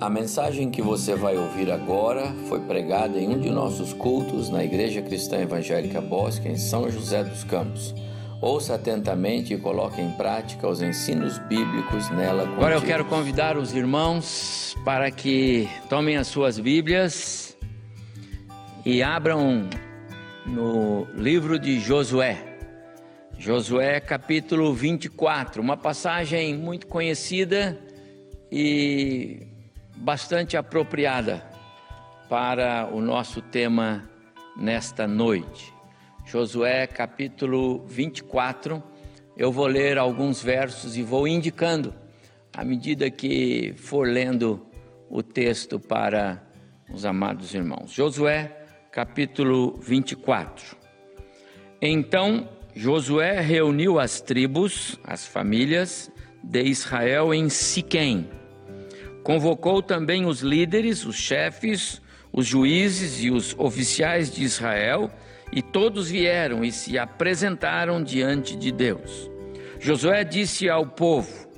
A 0.00 0.10
mensagem 0.10 0.70
que 0.70 0.82
você 0.82 1.14
vai 1.14 1.36
ouvir 1.36 1.70
agora 1.70 2.34
foi 2.48 2.58
pregada 2.60 3.16
em 3.16 3.28
um 3.28 3.38
de 3.38 3.48
nossos 3.48 3.92
cultos 3.92 4.50
na 4.50 4.64
Igreja 4.64 5.00
Cristã 5.00 5.38
Evangélica 5.38 6.00
Bosque, 6.00 6.48
em 6.48 6.56
São 6.56 6.90
José 6.90 7.22
dos 7.22 7.44
Campos. 7.44 7.94
Ouça 8.42 8.74
atentamente 8.74 9.54
e 9.54 9.56
coloque 9.56 10.00
em 10.00 10.10
prática 10.10 10.68
os 10.68 10.82
ensinos 10.82 11.38
bíblicos 11.38 12.10
nela. 12.10 12.42
Agora 12.42 12.74
eu 12.74 12.82
quero 12.82 13.04
convidar 13.04 13.56
os 13.56 13.72
irmãos 13.72 14.76
para 14.84 15.12
que 15.12 15.68
tomem 15.88 16.16
as 16.16 16.26
suas 16.26 16.58
Bíblias 16.58 17.56
e 18.84 19.00
abram 19.00 19.70
no 20.44 21.06
livro 21.14 21.56
de 21.56 21.78
Josué. 21.78 22.58
Josué 23.38 24.00
capítulo 24.00 24.74
24, 24.74 25.62
uma 25.62 25.76
passagem 25.76 26.58
muito 26.58 26.88
conhecida 26.88 27.78
e 28.50 29.53
bastante 29.96 30.56
apropriada 30.56 31.44
para 32.28 32.88
o 32.92 33.00
nosso 33.00 33.40
tema 33.40 34.08
nesta 34.56 35.06
noite. 35.06 35.72
Josué 36.24 36.86
capítulo 36.86 37.84
24. 37.86 38.82
Eu 39.36 39.52
vou 39.52 39.66
ler 39.66 39.98
alguns 39.98 40.42
versos 40.42 40.96
e 40.96 41.02
vou 41.02 41.28
indicando 41.28 41.94
à 42.52 42.64
medida 42.64 43.10
que 43.10 43.74
for 43.76 44.06
lendo 44.08 44.66
o 45.10 45.22
texto 45.22 45.78
para 45.78 46.42
os 46.92 47.04
amados 47.04 47.54
irmãos. 47.54 47.90
Josué 47.92 48.66
capítulo 48.90 49.76
24. 49.80 50.76
Então 51.80 52.48
Josué 52.74 53.40
reuniu 53.40 54.00
as 54.00 54.20
tribos, 54.20 54.98
as 55.04 55.26
famílias 55.26 56.10
de 56.42 56.62
Israel 56.62 57.32
em 57.32 57.48
Siquém. 57.48 58.28
Convocou 59.24 59.80
também 59.80 60.26
os 60.26 60.42
líderes, 60.42 61.06
os 61.06 61.16
chefes, 61.16 62.00
os 62.30 62.46
juízes 62.46 63.24
e 63.24 63.30
os 63.30 63.58
oficiais 63.58 64.30
de 64.30 64.44
Israel, 64.44 65.10
e 65.50 65.62
todos 65.62 66.10
vieram 66.10 66.62
e 66.62 66.70
se 66.70 66.98
apresentaram 66.98 68.02
diante 68.02 68.54
de 68.54 68.70
Deus. 68.70 69.30
Josué 69.80 70.24
disse 70.24 70.68
ao 70.68 70.86
povo: 70.86 71.48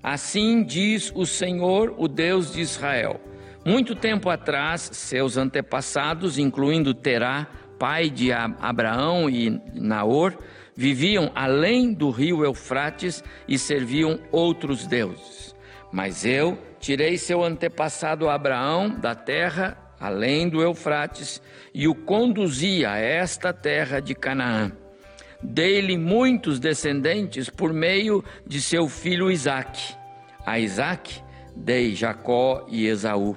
Assim 0.00 0.62
diz 0.62 1.10
o 1.12 1.26
Senhor, 1.26 1.92
o 1.98 2.06
Deus 2.06 2.52
de 2.52 2.60
Israel. 2.60 3.20
Muito 3.64 3.96
tempo 3.96 4.30
atrás, 4.30 4.88
seus 4.92 5.36
antepassados, 5.36 6.38
incluindo 6.38 6.94
Terá, 6.94 7.48
pai 7.80 8.10
de 8.10 8.30
Abraão 8.32 9.28
e 9.28 9.60
Naor, 9.74 10.38
viviam 10.76 11.32
além 11.34 11.92
do 11.92 12.10
rio 12.10 12.44
Eufrates 12.44 13.24
e 13.48 13.58
serviam 13.58 14.20
outros 14.30 14.86
deuses. 14.86 15.52
Mas 15.92 16.24
eu 16.24 16.58
tirei 16.80 17.18
seu 17.18 17.44
antepassado 17.44 18.28
Abraão 18.28 18.88
da 18.88 19.14
terra 19.14 19.76
além 20.02 20.48
do 20.48 20.60
Eufrates 20.60 21.40
e 21.72 21.86
o 21.86 21.94
conduzi 21.94 22.84
a 22.84 22.96
esta 22.96 23.52
terra 23.52 24.00
de 24.00 24.16
Canaã. 24.16 24.72
Dei-lhe 25.40 25.96
muitos 25.96 26.58
descendentes 26.58 27.48
por 27.48 27.72
meio 27.72 28.24
de 28.44 28.60
seu 28.60 28.88
filho 28.88 29.30
Isaque. 29.30 29.94
A 30.44 30.58
Isaque 30.58 31.22
dei 31.54 31.94
Jacó 31.94 32.66
e 32.68 32.86
Esaú. 32.86 33.36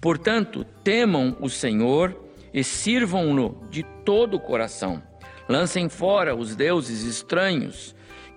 Portanto, 0.00 0.64
temam 0.82 1.36
o 1.40 1.48
Senhor 1.48 2.20
e 2.52 2.64
sirvam-no 2.64 3.64
de 3.70 3.84
todo 4.04 4.36
o 4.36 4.40
coração. 4.40 5.00
Lancem 5.48 5.88
fora 5.88 6.34
os 6.34 6.56
deuses 6.56 7.02
estranhos 7.02 7.94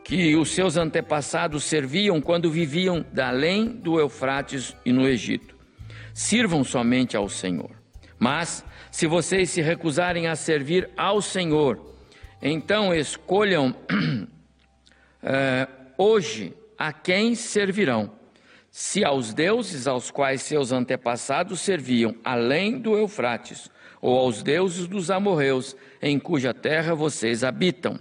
que 0.07 0.37
os 0.37 0.51
seus 0.51 0.77
antepassados 0.77 1.65
serviam 1.65 2.21
quando 2.21 2.49
viviam 2.49 3.05
além 3.21 3.67
do 3.67 3.99
Eufrates 3.99 4.73
e 4.85 4.93
no 4.93 5.05
Egito. 5.05 5.53
Sirvam 6.13 6.63
somente 6.63 7.17
ao 7.17 7.27
Senhor. 7.27 7.71
Mas, 8.17 8.63
se 8.89 9.05
vocês 9.05 9.49
se 9.49 9.61
recusarem 9.61 10.27
a 10.27 10.35
servir 10.37 10.89
ao 10.95 11.21
Senhor, 11.21 11.93
então 12.41 12.95
escolham 12.95 13.75
uh, 13.91 14.27
hoje 16.01 16.53
a 16.77 16.93
quem 16.93 17.35
servirão. 17.35 18.09
Se 18.71 19.03
aos 19.03 19.33
deuses 19.33 19.87
aos 19.87 20.09
quais 20.09 20.41
seus 20.41 20.71
antepassados 20.71 21.59
serviam, 21.59 22.15
além 22.23 22.79
do 22.79 22.95
Eufrates, 22.95 23.69
ou 24.01 24.17
aos 24.17 24.41
deuses 24.41 24.87
dos 24.87 25.11
amorreus, 25.11 25.75
em 26.01 26.17
cuja 26.17 26.53
terra 26.53 26.95
vocês 26.95 27.43
habitam. 27.43 27.99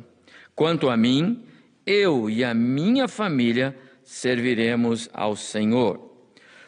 Quanto 0.55 0.89
a 0.89 0.97
mim, 0.97 1.46
eu 1.87 2.29
e 2.29 2.43
a 2.43 2.53
minha 2.53 3.07
família 3.07 3.77
serviremos 4.03 5.09
ao 5.13 5.37
Senhor. 5.37 6.13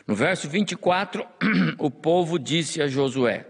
No 0.07 0.15
verso 0.15 0.49
24, 0.49 1.27
o 1.79 1.91
povo 1.91 2.39
disse 2.39 2.81
a 2.81 2.87
Josué: 2.87 3.47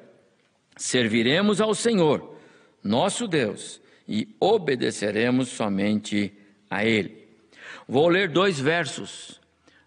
Serviremos 0.76 1.60
ao 1.60 1.74
Senhor, 1.74 2.36
nosso 2.82 3.28
Deus, 3.28 3.80
e 4.08 4.34
obedeceremos 4.40 5.48
somente 5.48 6.32
a 6.70 6.84
Ele. 6.84 7.28
Vou 7.86 8.08
ler 8.08 8.28
dois 8.28 8.58
versos 8.58 9.40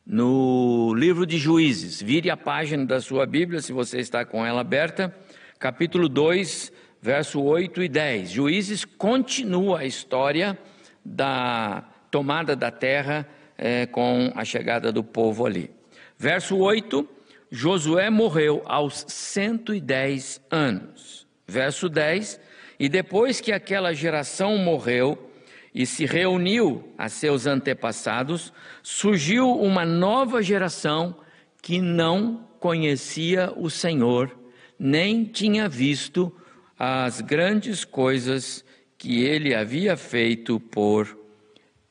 no 0.06 0.94
livro 0.96 1.26
de 1.26 1.38
Juízes. 1.38 2.02
Vire 2.02 2.30
a 2.30 2.38
página 2.38 2.86
da 2.86 3.02
sua 3.02 3.26
Bíblia, 3.26 3.62
se 3.62 3.74
você 3.74 4.00
está 4.00 4.24
com 4.24 4.46
ela 4.46 4.62
aberta 4.62 5.14
capítulo 5.62 6.10
2, 6.10 6.74
verso 7.00 7.40
8 7.40 7.84
e 7.84 7.88
10. 7.88 8.32
Juízes 8.32 8.84
continua 8.84 9.82
a 9.82 9.86
história 9.86 10.58
da 11.04 11.84
tomada 12.10 12.56
da 12.56 12.72
terra 12.72 13.28
é, 13.58 13.86
com 13.86 14.32
a 14.36 14.44
chegada 14.44 14.92
do 14.92 15.04
povo 15.04 15.46
ali. 15.46 15.72
Verso 16.18 16.58
8: 16.58 17.08
Josué 17.50 18.10
morreu 18.10 18.62
aos 18.66 19.06
110 19.08 20.42
anos. 20.50 21.28
Verso 21.48 21.90
10: 21.90 22.40
E 22.80 22.88
depois 22.90 23.40
que 23.40 23.52
aquela 23.52 23.94
geração 23.94 24.58
morreu 24.58 25.30
e 25.74 25.86
se 25.86 26.06
reuniu 26.06 26.94
a 26.98 27.08
seus 27.08 27.48
antepassados, 27.48 28.52
surgiu 28.84 29.50
uma 29.50 29.86
nova 29.86 30.42
geração 30.42 31.16
que 31.62 31.80
não 31.80 32.48
conhecia 32.60 33.54
o 33.56 33.70
Senhor 33.70 34.42
nem 34.84 35.24
tinha 35.24 35.70
visto 35.70 36.36
as 36.78 37.22
grandes 37.22 37.86
coisas 37.86 38.66
que 39.02 39.24
ele 39.24 39.56
havia 39.56 39.98
feito 39.98 40.60
por 40.60 41.18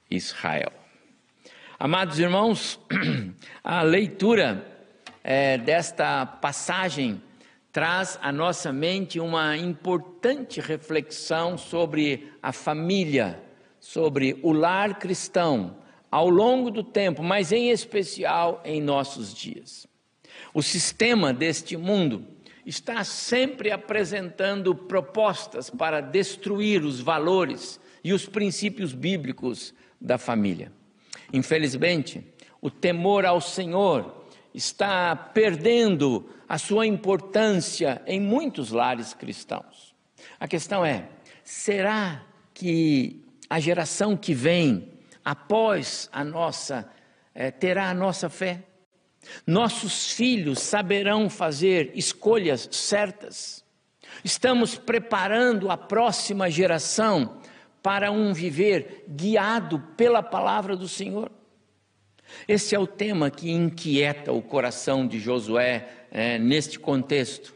Israel. 0.08 0.72
Amados 1.76 2.20
irmãos, 2.20 2.78
a 3.64 3.82
leitura 3.82 4.64
é, 5.24 5.58
desta 5.58 6.24
passagem 6.24 7.20
traz 7.72 8.16
à 8.22 8.30
nossa 8.30 8.72
mente 8.72 9.18
uma 9.18 9.56
importante 9.56 10.60
reflexão 10.60 11.58
sobre 11.58 12.32
a 12.40 12.52
família, 12.52 13.42
sobre 13.80 14.38
o 14.40 14.52
lar 14.52 14.96
cristão, 15.00 15.78
ao 16.12 16.30
longo 16.30 16.70
do 16.70 16.84
tempo, 16.84 17.24
mas 17.24 17.50
em 17.50 17.70
especial 17.70 18.62
em 18.64 18.80
nossos 18.80 19.34
dias. 19.34 19.84
O 20.54 20.62
sistema 20.62 21.32
deste 21.32 21.76
mundo 21.76 22.24
está 22.64 23.02
sempre 23.04 23.70
apresentando 23.70 24.74
propostas 24.74 25.70
para 25.70 26.00
destruir 26.00 26.84
os 26.84 27.00
valores 27.00 27.80
e 28.02 28.12
os 28.12 28.26
princípios 28.26 28.92
bíblicos 28.92 29.74
da 30.00 30.18
família. 30.18 30.72
Infelizmente, 31.32 32.24
o 32.60 32.70
temor 32.70 33.24
ao 33.24 33.40
Senhor 33.40 34.24
está 34.52 35.14
perdendo 35.14 36.28
a 36.48 36.58
sua 36.58 36.86
importância 36.86 38.02
em 38.06 38.20
muitos 38.20 38.70
lares 38.70 39.14
cristãos. 39.14 39.94
A 40.38 40.48
questão 40.48 40.84
é: 40.84 41.08
será 41.44 42.22
que 42.52 43.24
a 43.48 43.60
geração 43.60 44.16
que 44.16 44.34
vem 44.34 44.88
após 45.24 46.08
a 46.12 46.24
nossa 46.24 46.90
é, 47.34 47.50
terá 47.50 47.90
a 47.90 47.94
nossa 47.94 48.28
fé? 48.28 48.64
Nossos 49.46 50.12
filhos 50.12 50.60
saberão 50.60 51.28
fazer 51.28 51.90
escolhas 51.94 52.68
certas. 52.70 53.64
Estamos 54.24 54.76
preparando 54.76 55.70
a 55.70 55.76
próxima 55.76 56.50
geração 56.50 57.40
para 57.82 58.10
um 58.10 58.32
viver 58.32 59.04
guiado 59.08 59.78
pela 59.96 60.22
palavra 60.22 60.76
do 60.76 60.88
Senhor. 60.88 61.30
Esse 62.46 62.74
é 62.74 62.78
o 62.78 62.86
tema 62.86 63.30
que 63.30 63.50
inquieta 63.50 64.32
o 64.32 64.42
coração 64.42 65.06
de 65.06 65.18
Josué 65.18 65.88
é, 66.10 66.38
neste 66.38 66.78
contexto. 66.78 67.54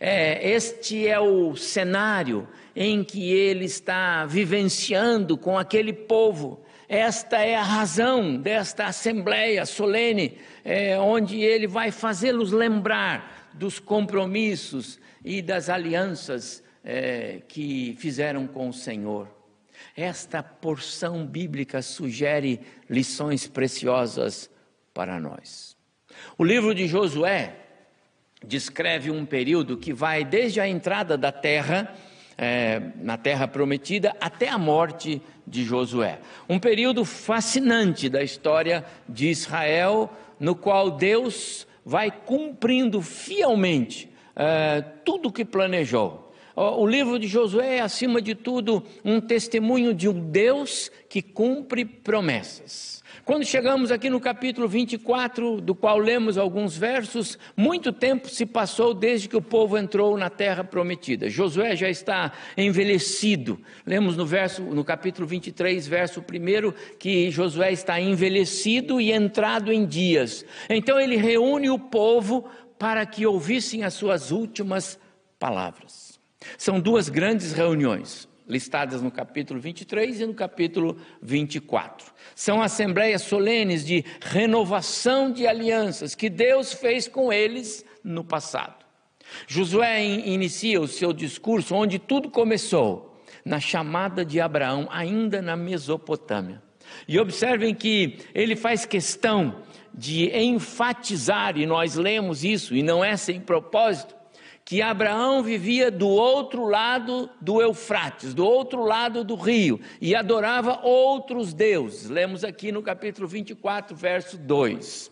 É, 0.00 0.50
este 0.50 1.06
é 1.06 1.18
o 1.18 1.56
cenário 1.56 2.48
em 2.74 3.02
que 3.02 3.32
ele 3.32 3.64
está 3.64 4.24
vivenciando 4.26 5.36
com 5.36 5.58
aquele 5.58 5.92
povo 5.92 6.62
esta 6.88 7.38
é 7.38 7.54
a 7.54 7.62
razão 7.62 8.36
desta 8.36 8.86
assembleia 8.86 9.66
solene, 9.66 10.38
é, 10.64 10.98
onde 10.98 11.38
ele 11.40 11.66
vai 11.66 11.90
fazê-los 11.90 12.50
lembrar 12.50 13.50
dos 13.52 13.78
compromissos 13.78 14.98
e 15.22 15.42
das 15.42 15.68
alianças 15.68 16.62
é, 16.82 17.42
que 17.46 17.94
fizeram 17.98 18.46
com 18.46 18.70
o 18.70 18.72
Senhor. 18.72 19.28
Esta 19.94 20.42
porção 20.42 21.26
bíblica 21.26 21.82
sugere 21.82 22.60
lições 22.88 23.46
preciosas 23.46 24.50
para 24.94 25.20
nós. 25.20 25.76
O 26.38 26.44
livro 26.44 26.74
de 26.74 26.86
Josué 26.86 27.54
descreve 28.44 29.10
um 29.10 29.26
período 29.26 29.76
que 29.76 29.92
vai 29.92 30.24
desde 30.24 30.60
a 30.60 30.68
entrada 30.68 31.18
da 31.18 31.30
terra, 31.30 31.94
é, 32.38 32.80
na 33.02 33.18
terra 33.18 33.48
prometida, 33.48 34.14
até 34.20 34.48
a 34.48 34.56
morte 34.56 35.20
de 35.44 35.64
Josué. 35.64 36.20
Um 36.48 36.58
período 36.58 37.04
fascinante 37.04 38.08
da 38.08 38.22
história 38.22 38.84
de 39.08 39.28
Israel, 39.28 40.08
no 40.38 40.54
qual 40.54 40.92
Deus 40.92 41.66
vai 41.84 42.12
cumprindo 42.12 43.02
fielmente 43.02 44.08
é, 44.36 44.80
tudo 45.04 45.30
o 45.30 45.32
que 45.32 45.44
planejou. 45.44 46.27
O 46.60 46.84
livro 46.88 47.20
de 47.20 47.28
Josué 47.28 47.76
é, 47.76 47.80
acima 47.80 48.20
de 48.20 48.34
tudo, 48.34 48.82
um 49.04 49.20
testemunho 49.20 49.94
de 49.94 50.08
um 50.08 50.28
Deus 50.28 50.90
que 51.08 51.22
cumpre 51.22 51.84
promessas. 51.84 53.00
Quando 53.24 53.44
chegamos 53.44 53.92
aqui 53.92 54.10
no 54.10 54.18
capítulo 54.18 54.66
24, 54.66 55.60
do 55.60 55.72
qual 55.72 55.98
lemos 55.98 56.36
alguns 56.36 56.76
versos, 56.76 57.38
muito 57.56 57.92
tempo 57.92 58.28
se 58.28 58.44
passou 58.44 58.92
desde 58.92 59.28
que 59.28 59.36
o 59.36 59.40
povo 59.40 59.78
entrou 59.78 60.18
na 60.18 60.28
terra 60.28 60.64
prometida. 60.64 61.30
Josué 61.30 61.76
já 61.76 61.88
está 61.88 62.32
envelhecido. 62.56 63.60
Lemos 63.86 64.16
no 64.16 64.26
verso 64.26 64.60
no 64.62 64.82
capítulo 64.82 65.28
23, 65.28 65.86
verso 65.86 66.20
1, 66.20 66.96
que 66.98 67.30
Josué 67.30 67.70
está 67.70 68.00
envelhecido 68.00 69.00
e 69.00 69.12
entrado 69.12 69.72
em 69.72 69.86
dias. 69.86 70.44
Então 70.68 70.98
ele 70.98 71.14
reúne 71.14 71.70
o 71.70 71.78
povo 71.78 72.48
para 72.76 73.06
que 73.06 73.24
ouvissem 73.24 73.84
as 73.84 73.94
suas 73.94 74.32
últimas 74.32 74.98
palavras. 75.38 76.07
São 76.56 76.80
duas 76.80 77.08
grandes 77.08 77.52
reuniões 77.52 78.28
listadas 78.48 79.02
no 79.02 79.10
capítulo 79.10 79.60
23 79.60 80.20
e 80.20 80.26
no 80.26 80.32
capítulo 80.32 80.96
24. 81.20 82.10
São 82.34 82.62
assembleias 82.62 83.22
solenes 83.22 83.84
de 83.84 84.04
renovação 84.20 85.30
de 85.30 85.46
alianças 85.46 86.14
que 86.14 86.30
Deus 86.30 86.72
fez 86.72 87.06
com 87.06 87.30
eles 87.30 87.84
no 88.02 88.24
passado. 88.24 88.86
Josué 89.46 90.02
inicia 90.02 90.80
o 90.80 90.88
seu 90.88 91.12
discurso 91.12 91.74
onde 91.74 91.98
tudo 91.98 92.30
começou, 92.30 93.22
na 93.44 93.60
chamada 93.60 94.24
de 94.24 94.40
Abraão, 94.40 94.88
ainda 94.90 95.42
na 95.42 95.56
Mesopotâmia. 95.56 96.62
E 97.06 97.18
observem 97.18 97.74
que 97.74 98.18
ele 98.34 98.56
faz 98.56 98.86
questão 98.86 99.62
de 99.92 100.30
enfatizar, 100.34 101.58
e 101.58 101.66
nós 101.66 101.96
lemos 101.96 102.44
isso, 102.44 102.74
e 102.74 102.82
não 102.82 103.04
é 103.04 103.16
sem 103.16 103.40
propósito, 103.40 104.14
que 104.68 104.82
Abraão 104.82 105.42
vivia 105.42 105.90
do 105.90 106.06
outro 106.06 106.66
lado 106.66 107.30
do 107.40 107.62
Eufrates, 107.62 108.34
do 108.34 108.44
outro 108.44 108.84
lado 108.84 109.24
do 109.24 109.34
rio, 109.34 109.80
e 109.98 110.14
adorava 110.14 110.80
outros 110.82 111.54
deuses. 111.54 112.10
Lemos 112.10 112.44
aqui 112.44 112.70
no 112.70 112.82
capítulo 112.82 113.26
24, 113.26 113.96
verso 113.96 114.36
2. 114.36 115.10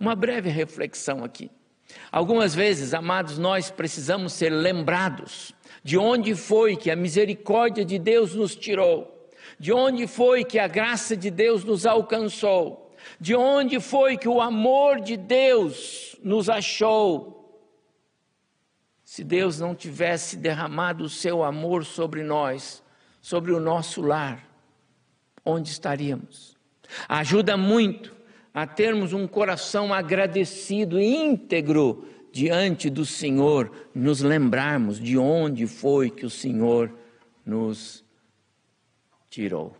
Uma 0.00 0.16
breve 0.16 0.50
reflexão 0.50 1.22
aqui. 1.22 1.52
Algumas 2.10 2.52
vezes, 2.52 2.94
amados, 2.94 3.38
nós 3.38 3.70
precisamos 3.70 4.32
ser 4.32 4.50
lembrados 4.50 5.54
de 5.84 5.96
onde 5.96 6.34
foi 6.34 6.74
que 6.74 6.90
a 6.90 6.96
misericórdia 6.96 7.84
de 7.84 7.96
Deus 7.96 8.34
nos 8.34 8.56
tirou, 8.56 9.30
de 9.56 9.72
onde 9.72 10.08
foi 10.08 10.42
que 10.42 10.58
a 10.58 10.66
graça 10.66 11.16
de 11.16 11.30
Deus 11.30 11.62
nos 11.62 11.86
alcançou, 11.86 12.92
de 13.20 13.36
onde 13.36 13.78
foi 13.78 14.16
que 14.16 14.28
o 14.28 14.40
amor 14.40 15.00
de 15.00 15.16
Deus 15.16 16.16
nos 16.24 16.50
achou 16.50 17.37
se 19.08 19.24
Deus 19.24 19.58
não 19.58 19.74
tivesse 19.74 20.36
derramado 20.36 21.02
o 21.02 21.08
seu 21.08 21.42
amor 21.42 21.86
sobre 21.86 22.22
nós, 22.22 22.82
sobre 23.22 23.52
o 23.52 23.58
nosso 23.58 24.02
lar, 24.02 24.46
onde 25.42 25.70
estaríamos? 25.70 26.54
Ajuda 27.08 27.56
muito 27.56 28.14
a 28.52 28.66
termos 28.66 29.14
um 29.14 29.26
coração 29.26 29.94
agradecido 29.94 31.00
e 31.00 31.06
íntegro 31.06 32.06
diante 32.30 32.90
do 32.90 33.06
Senhor, 33.06 33.72
nos 33.94 34.20
lembrarmos 34.20 35.00
de 35.00 35.16
onde 35.16 35.66
foi 35.66 36.10
que 36.10 36.26
o 36.26 36.30
Senhor 36.30 36.92
nos 37.46 38.04
tirou. 39.30 39.74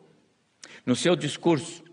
No 0.87 0.97
seu 0.97 1.15
discurso, 1.15 1.85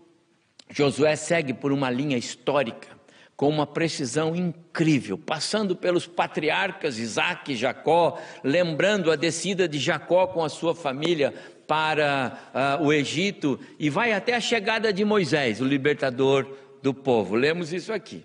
Josué 0.70 1.14
segue 1.16 1.52
por 1.52 1.70
uma 1.70 1.90
linha 1.90 2.16
histórica 2.16 2.95
com 3.36 3.48
uma 3.48 3.66
precisão 3.66 4.34
incrível, 4.34 5.18
passando 5.18 5.76
pelos 5.76 6.06
patriarcas 6.06 6.98
Isaac 6.98 7.52
e 7.52 7.56
Jacó, 7.56 8.18
lembrando 8.42 9.12
a 9.12 9.16
descida 9.16 9.68
de 9.68 9.78
Jacó 9.78 10.26
com 10.26 10.42
a 10.42 10.48
sua 10.48 10.74
família 10.74 11.34
para 11.66 12.78
uh, 12.80 12.84
o 12.84 12.92
Egito, 12.92 13.58
e 13.78 13.90
vai 13.90 14.12
até 14.12 14.34
a 14.34 14.40
chegada 14.40 14.92
de 14.92 15.04
Moisés, 15.04 15.60
o 15.60 15.64
libertador 15.64 16.46
do 16.82 16.94
povo. 16.94 17.34
Lemos 17.34 17.72
isso 17.72 17.92
aqui. 17.92 18.24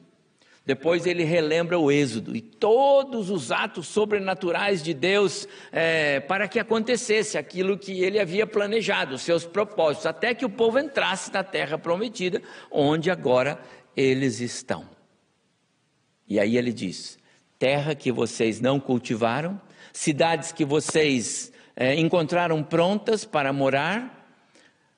Depois 0.63 1.07
ele 1.07 1.23
relembra 1.23 1.77
o 1.79 1.91
Êxodo 1.91 2.35
e 2.35 2.39
todos 2.39 3.31
os 3.31 3.51
atos 3.51 3.87
sobrenaturais 3.87 4.83
de 4.83 4.93
Deus 4.93 5.47
é, 5.71 6.19
para 6.19 6.47
que 6.47 6.59
acontecesse 6.59 7.35
aquilo 7.35 7.79
que 7.79 8.03
ele 8.03 8.19
havia 8.19 8.45
planejado, 8.45 9.17
seus 9.17 9.43
propósitos, 9.43 10.05
até 10.05 10.35
que 10.35 10.45
o 10.45 10.49
povo 10.49 10.77
entrasse 10.77 11.33
na 11.33 11.43
terra 11.43 11.79
prometida, 11.79 12.41
onde 12.69 13.09
agora 13.09 13.59
eles 13.97 14.39
estão. 14.39 15.00
E 16.31 16.39
aí 16.39 16.55
ele 16.55 16.71
diz: 16.71 17.19
terra 17.59 17.93
que 17.93 18.09
vocês 18.09 18.61
não 18.61 18.79
cultivaram, 18.79 19.59
cidades 19.91 20.53
que 20.53 20.63
vocês 20.63 21.51
é, 21.75 21.93
encontraram 21.95 22.63
prontas 22.63 23.25
para 23.25 23.51
morar, 23.51 24.33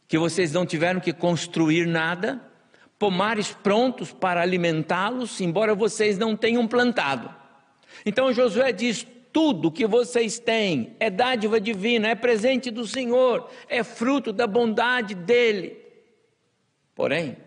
que 0.08 0.16
vocês 0.16 0.52
não 0.52 0.64
tiveram 0.64 1.00
que 1.00 1.12
construir 1.12 1.88
nada, 1.88 2.40
pomares 3.00 3.52
prontos 3.52 4.14
para 4.14 4.44
alimentá-los, 4.44 5.42
embora 5.42 5.74
vocês 5.74 6.20
não 6.20 6.36
tenham 6.36 6.68
plantado. 6.68 7.34
Então 8.06 8.32
Josué 8.32 8.72
diz: 8.72 9.04
tudo 9.32 9.72
que 9.72 9.88
vocês 9.88 10.38
têm 10.38 10.96
é 11.00 11.10
dádiva 11.10 11.60
divina, 11.60 12.10
é 12.10 12.14
presente 12.14 12.70
do 12.70 12.86
Senhor, 12.86 13.50
é 13.68 13.84
fruto 13.84 14.32
da 14.32 14.46
bondade 14.46 15.16
dEle. 15.16 15.82
Porém, 16.94 17.38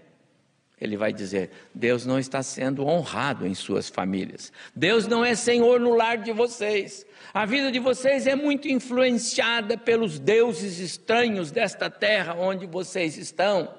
ele 0.80 0.96
vai 0.96 1.12
dizer: 1.12 1.50
Deus 1.74 2.04
não 2.04 2.18
está 2.18 2.42
sendo 2.42 2.86
honrado 2.86 3.46
em 3.46 3.54
suas 3.54 3.88
famílias. 3.88 4.52
Deus 4.74 5.06
não 5.06 5.24
é 5.24 5.34
Senhor 5.34 5.80
no 5.80 5.94
lar 5.94 6.18
de 6.18 6.32
vocês. 6.32 7.06
A 7.32 7.46
vida 7.46 7.72
de 7.72 7.78
vocês 7.78 8.26
é 8.26 8.34
muito 8.34 8.68
influenciada 8.68 9.78
pelos 9.78 10.18
deuses 10.18 10.78
estranhos 10.78 11.50
desta 11.50 11.88
terra 11.88 12.34
onde 12.34 12.66
vocês 12.66 13.16
estão. 13.16 13.74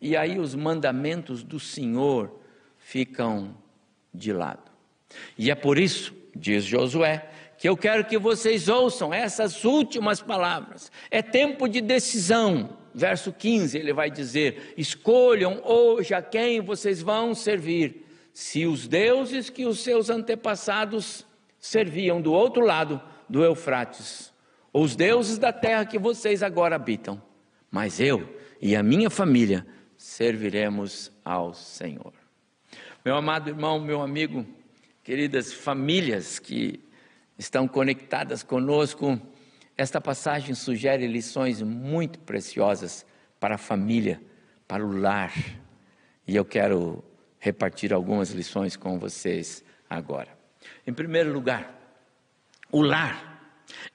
E 0.00 0.16
aí 0.16 0.38
os 0.38 0.54
mandamentos 0.54 1.42
do 1.42 1.60
Senhor 1.60 2.40
ficam 2.78 3.54
de 4.12 4.32
lado. 4.32 4.70
E 5.36 5.50
é 5.50 5.54
por 5.54 5.78
isso, 5.78 6.14
diz 6.34 6.64
Josué, 6.64 7.30
que 7.58 7.68
eu 7.68 7.76
quero 7.76 8.04
que 8.04 8.18
vocês 8.18 8.68
ouçam 8.68 9.12
essas 9.12 9.64
últimas 9.64 10.20
palavras. 10.20 10.90
É 11.10 11.22
tempo 11.22 11.68
de 11.68 11.80
decisão 11.80 12.76
verso 12.96 13.30
15, 13.30 13.76
ele 13.76 13.92
vai 13.92 14.10
dizer: 14.10 14.72
Escolham 14.74 15.60
hoje 15.62 16.14
a 16.14 16.22
quem 16.22 16.62
vocês 16.62 17.02
vão 17.02 17.34
servir, 17.34 18.06
se 18.32 18.64
os 18.64 18.88
deuses 18.88 19.50
que 19.50 19.66
os 19.66 19.80
seus 19.80 20.08
antepassados 20.08 21.26
serviam 21.58 22.22
do 22.22 22.32
outro 22.32 22.64
lado 22.64 23.00
do 23.28 23.44
Eufrates, 23.44 24.32
ou 24.72 24.82
os 24.82 24.96
deuses 24.96 25.36
da 25.36 25.52
terra 25.52 25.84
que 25.84 25.98
vocês 25.98 26.42
agora 26.42 26.76
habitam, 26.76 27.20
mas 27.70 28.00
eu 28.00 28.34
e 28.62 28.74
a 28.74 28.82
minha 28.82 29.10
família 29.10 29.66
serviremos 29.98 31.12
ao 31.22 31.52
Senhor. 31.52 32.14
Meu 33.04 33.14
amado 33.14 33.50
irmão, 33.50 33.78
meu 33.78 34.00
amigo, 34.00 34.46
queridas 35.04 35.52
famílias 35.52 36.38
que 36.38 36.80
estão 37.38 37.68
conectadas 37.68 38.42
conosco, 38.42 39.20
esta 39.76 40.00
passagem 40.00 40.54
sugere 40.54 41.06
lições 41.06 41.60
muito 41.60 42.18
preciosas 42.20 43.04
para 43.38 43.56
a 43.56 43.58
família, 43.58 44.20
para 44.66 44.84
o 44.84 44.98
lar. 44.98 45.32
E 46.26 46.34
eu 46.34 46.44
quero 46.44 47.04
repartir 47.38 47.92
algumas 47.92 48.30
lições 48.30 48.74
com 48.74 48.98
vocês 48.98 49.62
agora. 49.88 50.36
Em 50.86 50.92
primeiro 50.92 51.32
lugar, 51.32 51.78
o 52.72 52.80
lar 52.80 53.36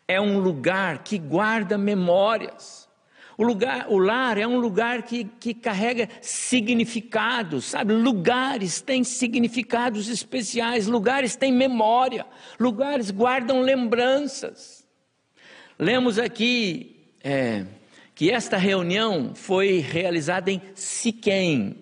é 0.08 0.22
um 0.22 0.40
lugar 0.40 1.04
que 1.04 1.18
guarda 1.18 1.78
memórias. 1.78 2.88
O, 3.36 3.44
lugar, 3.44 3.88
o 3.90 3.98
lar 3.98 4.38
é 4.38 4.46
um 4.46 4.60
lugar 4.60 5.02
que, 5.02 5.24
que 5.24 5.54
carrega 5.54 6.08
significados, 6.22 7.66
sabe? 7.66 7.92
Lugares 7.92 8.82
têm 8.82 9.04
significados 9.04 10.10
especiais, 10.10 10.86
lugares 10.86 11.36
têm 11.36 11.52
memória, 11.52 12.26
lugares 12.60 13.10
guardam 13.10 13.62
lembranças. 13.62 14.81
Lemos 15.82 16.20
aqui 16.20 17.16
é, 17.24 17.66
que 18.14 18.30
esta 18.30 18.56
reunião 18.56 19.34
foi 19.34 19.80
realizada 19.80 20.52
em 20.52 20.62
Siquém. 20.76 21.76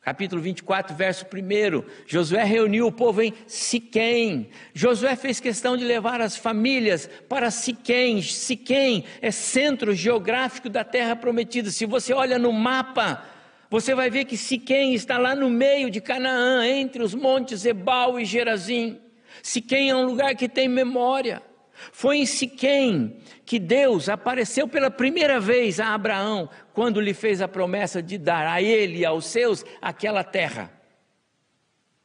Capítulo 0.00 0.40
24, 0.40 0.94
verso 0.94 1.26
1. 1.26 1.82
Josué 2.06 2.44
reuniu 2.44 2.86
o 2.86 2.92
povo 2.92 3.20
em 3.20 3.34
Siquém. 3.48 4.48
Josué 4.72 5.16
fez 5.16 5.40
questão 5.40 5.76
de 5.76 5.84
levar 5.84 6.20
as 6.20 6.36
famílias 6.36 7.10
para 7.28 7.50
Siquém. 7.50 8.22
Siquém 8.22 9.04
é 9.20 9.32
centro 9.32 9.92
geográfico 9.92 10.68
da 10.68 10.84
terra 10.84 11.16
prometida. 11.16 11.72
Se 11.72 11.86
você 11.86 12.12
olha 12.12 12.38
no 12.38 12.52
mapa, 12.52 13.24
você 13.68 13.92
vai 13.92 14.08
ver 14.08 14.24
que 14.24 14.36
Siquém 14.36 14.94
está 14.94 15.18
lá 15.18 15.34
no 15.34 15.50
meio 15.50 15.90
de 15.90 16.00
Canaã, 16.00 16.64
entre 16.64 17.02
os 17.02 17.12
montes 17.12 17.64
Ebal 17.64 18.20
e 18.20 18.24
Gerazim. 18.24 19.00
Siquém 19.42 19.90
é 19.90 19.96
um 19.96 20.06
lugar 20.06 20.36
que 20.36 20.48
tem 20.48 20.68
memória. 20.68 21.42
Foi 21.92 22.18
em 22.18 22.26
Siquém 22.26 23.16
que 23.44 23.58
Deus 23.58 24.08
apareceu 24.08 24.66
pela 24.66 24.90
primeira 24.90 25.38
vez 25.38 25.78
a 25.80 25.94
Abraão, 25.94 26.48
quando 26.72 27.00
lhe 27.00 27.14
fez 27.14 27.40
a 27.42 27.48
promessa 27.48 28.02
de 28.02 28.18
dar 28.18 28.46
a 28.46 28.62
ele 28.62 28.98
e 28.98 29.04
aos 29.04 29.26
seus 29.26 29.64
aquela 29.80 30.24
terra. 30.24 30.72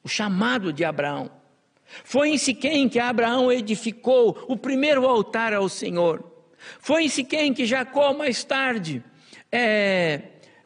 O 0.04 0.08
chamado 0.08 0.72
de 0.72 0.84
Abraão. 0.84 1.32
Foi 2.04 2.30
em 2.30 2.38
Siquém 2.38 2.88
que 2.88 3.00
Abraão 3.00 3.52
edificou 3.52 4.46
o 4.48 4.56
primeiro 4.56 5.06
altar 5.08 5.54
ao 5.54 5.68
Senhor. 5.68 6.24
Foi 6.80 7.04
em 7.04 7.10
Siquém 7.10 7.54
que 7.54 7.66
Jacó, 7.66 8.14
mais 8.14 8.44
tarde, 8.44 9.04
é, 9.52 10.22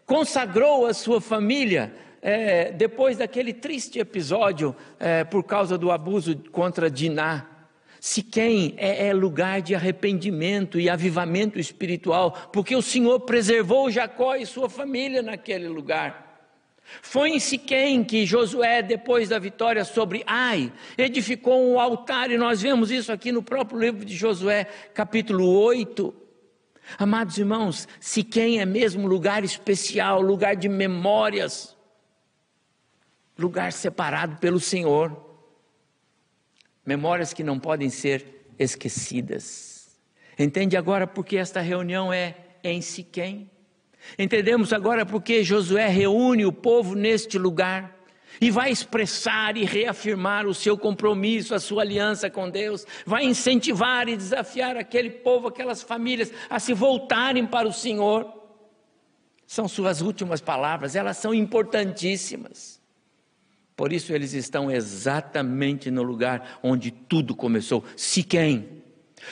consagrou 0.05 0.85
a 0.85 0.93
sua 0.93 1.21
família 1.21 1.93
é, 2.21 2.71
depois 2.71 3.17
daquele 3.17 3.53
triste 3.53 3.99
episódio 3.99 4.75
é, 4.99 5.23
por 5.23 5.43
causa 5.43 5.77
do 5.77 5.91
abuso 5.91 6.35
contra 6.51 6.89
Diná. 6.89 7.47
Siquém 8.05 8.73
é, 8.75 9.07
é 9.07 9.13
lugar 9.13 9.61
de 9.61 9.73
arrependimento 9.73 10.77
e 10.77 10.89
avivamento 10.89 11.57
espiritual, 11.57 12.49
porque 12.51 12.75
o 12.75 12.81
Senhor 12.81 13.21
preservou 13.21 13.89
Jacó 13.89 14.35
e 14.35 14.45
sua 14.45 14.69
família 14.69 15.21
naquele 15.21 15.69
lugar. 15.69 16.51
Foi 17.01 17.29
em 17.29 17.39
Siquém 17.39 18.03
que 18.03 18.25
Josué, 18.25 18.81
depois 18.81 19.29
da 19.29 19.39
vitória 19.39 19.85
sobre 19.85 20.21
Ai, 20.27 20.69
edificou 20.97 21.65
um 21.65 21.79
altar, 21.79 22.29
e 22.29 22.37
nós 22.37 22.61
vemos 22.61 22.91
isso 22.91 23.09
aqui 23.09 23.31
no 23.31 23.41
próprio 23.41 23.79
livro 23.79 24.03
de 24.03 24.17
Josué, 24.17 24.65
capítulo 24.93 25.47
8. 25.61 26.13
Amados 26.97 27.37
irmãos, 27.37 27.87
Siquém 28.01 28.59
é 28.59 28.65
mesmo 28.65 29.07
lugar 29.07 29.45
especial, 29.45 30.21
lugar 30.21 30.57
de 30.57 30.67
memórias, 30.67 31.73
lugar 33.39 33.71
separado 33.71 34.35
pelo 34.41 34.59
Senhor. 34.59 35.22
Memórias 36.85 37.33
que 37.33 37.43
não 37.43 37.59
podem 37.59 37.89
ser 37.89 38.45
esquecidas. 38.59 39.99
Entende 40.37 40.75
agora 40.75 41.07
por 41.07 41.25
que 41.25 41.37
esta 41.37 41.61
reunião 41.61 42.11
é 42.11 42.35
em 42.63 42.81
Siquém? 42.81 43.49
Entendemos 44.19 44.73
agora 44.73 45.05
porque 45.05 45.43
Josué 45.43 45.87
reúne 45.87 46.45
o 46.45 46.51
povo 46.51 46.95
neste 46.95 47.37
lugar 47.37 47.95
e 48.41 48.51
vai 48.51 48.71
expressar 48.71 49.55
e 49.55 49.63
reafirmar 49.63 50.45
o 50.45 50.53
seu 50.53 50.77
compromisso, 50.77 51.55
a 51.55 51.59
sua 51.59 51.83
aliança 51.83 52.29
com 52.29 52.49
Deus, 52.49 52.85
vai 53.05 53.23
incentivar 53.23 54.09
e 54.09 54.17
desafiar 54.17 54.75
aquele 54.75 55.09
povo, 55.09 55.47
aquelas 55.47 55.81
famílias 55.81 56.31
a 56.49 56.59
se 56.59 56.73
voltarem 56.73 57.45
para 57.45 57.67
o 57.67 57.73
Senhor. 57.73 58.41
São 59.45 59.67
suas 59.67 60.01
últimas 60.01 60.41
palavras, 60.41 60.95
elas 60.95 61.17
são 61.17 61.33
importantíssimas. 61.33 62.82
Por 63.75 63.91
isso 63.91 64.13
eles 64.13 64.33
estão 64.33 64.69
exatamente 64.69 65.89
no 65.89 66.03
lugar 66.03 66.59
onde 66.61 66.91
tudo 66.91 67.35
começou. 67.35 67.83
Siquém. 67.95 68.83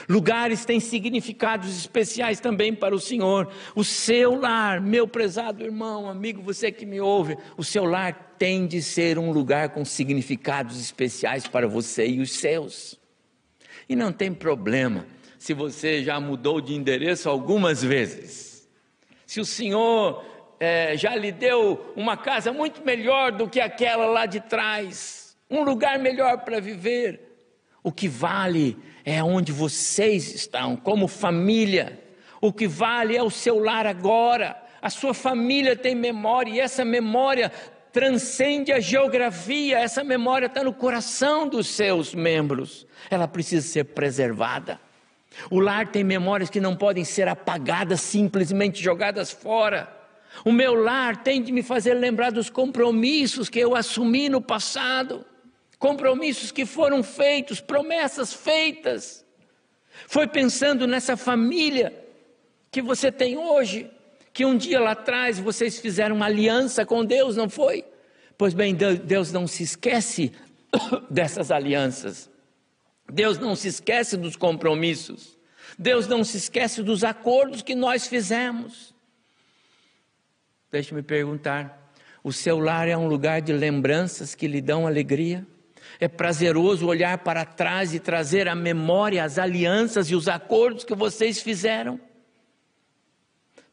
Lugares 0.08 0.64
têm 0.64 0.80
significados 0.80 1.76
especiais 1.76 2.40
também 2.40 2.74
para 2.74 2.94
o 2.94 3.00
Senhor. 3.00 3.48
O 3.74 3.84
seu 3.84 4.34
lar, 4.34 4.80
meu 4.80 5.06
prezado 5.06 5.62
irmão, 5.62 6.08
amigo, 6.08 6.42
você 6.42 6.72
que 6.72 6.86
me 6.86 7.00
ouve, 7.00 7.36
o 7.56 7.64
seu 7.64 7.84
lar 7.84 8.34
tem 8.38 8.66
de 8.66 8.82
ser 8.82 9.18
um 9.18 9.30
lugar 9.30 9.68
com 9.70 9.84
significados 9.84 10.80
especiais 10.80 11.46
para 11.46 11.68
você 11.68 12.06
e 12.06 12.20
os 12.20 12.32
seus. 12.32 12.98
E 13.88 13.94
não 13.94 14.12
tem 14.12 14.32
problema 14.32 15.06
se 15.38 15.52
você 15.52 16.02
já 16.02 16.18
mudou 16.18 16.60
de 16.60 16.74
endereço 16.74 17.28
algumas 17.28 17.82
vezes. 17.82 18.68
Se 19.26 19.40
o 19.40 19.44
Senhor 19.44 20.24
é, 20.64 20.96
já 20.96 21.16
lhe 21.16 21.32
deu 21.32 21.92
uma 21.96 22.16
casa 22.16 22.52
muito 22.52 22.84
melhor 22.84 23.32
do 23.32 23.48
que 23.48 23.58
aquela 23.58 24.06
lá 24.06 24.26
de 24.26 24.38
trás, 24.38 25.36
um 25.50 25.64
lugar 25.64 25.98
melhor 25.98 26.38
para 26.44 26.60
viver. 26.60 27.18
O 27.82 27.90
que 27.90 28.06
vale 28.06 28.78
é 29.04 29.20
onde 29.24 29.50
vocês 29.50 30.32
estão, 30.32 30.76
como 30.76 31.08
família. 31.08 32.00
O 32.40 32.52
que 32.52 32.68
vale 32.68 33.16
é 33.16 33.22
o 33.24 33.28
seu 33.28 33.58
lar 33.58 33.88
agora. 33.88 34.56
A 34.80 34.88
sua 34.88 35.12
família 35.12 35.74
tem 35.74 35.96
memória 35.96 36.52
e 36.52 36.60
essa 36.60 36.84
memória 36.84 37.50
transcende 37.92 38.70
a 38.70 38.78
geografia, 38.78 39.80
essa 39.80 40.04
memória 40.04 40.46
está 40.46 40.62
no 40.62 40.72
coração 40.72 41.48
dos 41.48 41.66
seus 41.66 42.14
membros. 42.14 42.86
Ela 43.10 43.26
precisa 43.26 43.66
ser 43.66 43.86
preservada. 43.86 44.80
O 45.50 45.58
lar 45.58 45.88
tem 45.88 46.04
memórias 46.04 46.48
que 46.48 46.60
não 46.60 46.76
podem 46.76 47.04
ser 47.04 47.26
apagadas, 47.26 48.00
simplesmente 48.00 48.80
jogadas 48.80 49.32
fora. 49.32 50.01
O 50.44 50.52
meu 50.52 50.74
lar 50.74 51.22
tem 51.22 51.42
de 51.42 51.52
me 51.52 51.62
fazer 51.62 51.94
lembrar 51.94 52.32
dos 52.32 52.50
compromissos 52.50 53.48
que 53.48 53.58
eu 53.58 53.76
assumi 53.76 54.28
no 54.28 54.40
passado, 54.40 55.24
compromissos 55.78 56.50
que 56.50 56.64
foram 56.64 57.02
feitos, 57.02 57.60
promessas 57.60 58.32
feitas. 58.32 59.24
Foi 60.08 60.26
pensando 60.26 60.86
nessa 60.86 61.16
família 61.16 61.92
que 62.70 62.80
você 62.80 63.12
tem 63.12 63.36
hoje, 63.36 63.90
que 64.32 64.44
um 64.44 64.56
dia 64.56 64.80
lá 64.80 64.92
atrás 64.92 65.38
vocês 65.38 65.78
fizeram 65.78 66.16
uma 66.16 66.26
aliança 66.26 66.86
com 66.86 67.04
Deus, 67.04 67.36
não 67.36 67.48
foi? 67.48 67.84
Pois 68.36 68.54
bem, 68.54 68.74
Deus 68.74 69.30
não 69.30 69.46
se 69.46 69.62
esquece 69.62 70.32
dessas 71.10 71.50
alianças. 71.50 72.30
Deus 73.12 73.38
não 73.38 73.54
se 73.54 73.68
esquece 73.68 74.16
dos 74.16 74.36
compromissos. 74.36 75.38
Deus 75.78 76.06
não 76.06 76.24
se 76.24 76.38
esquece 76.38 76.82
dos 76.82 77.04
acordos 77.04 77.62
que 77.62 77.74
nós 77.74 78.06
fizemos. 78.06 78.91
Deixe-me 80.72 81.02
perguntar: 81.02 81.92
o 82.24 82.32
seu 82.32 82.58
lar 82.58 82.88
é 82.88 82.96
um 82.96 83.06
lugar 83.06 83.42
de 83.42 83.52
lembranças 83.52 84.34
que 84.34 84.48
lhe 84.48 84.62
dão 84.62 84.86
alegria? 84.86 85.46
É 86.00 86.08
prazeroso 86.08 86.86
olhar 86.86 87.18
para 87.18 87.44
trás 87.44 87.92
e 87.92 88.00
trazer 88.00 88.48
à 88.48 88.54
memória 88.54 89.22
as 89.22 89.38
alianças 89.38 90.10
e 90.10 90.14
os 90.14 90.26
acordos 90.26 90.84
que 90.84 90.94
vocês 90.94 91.42
fizeram? 91.42 92.00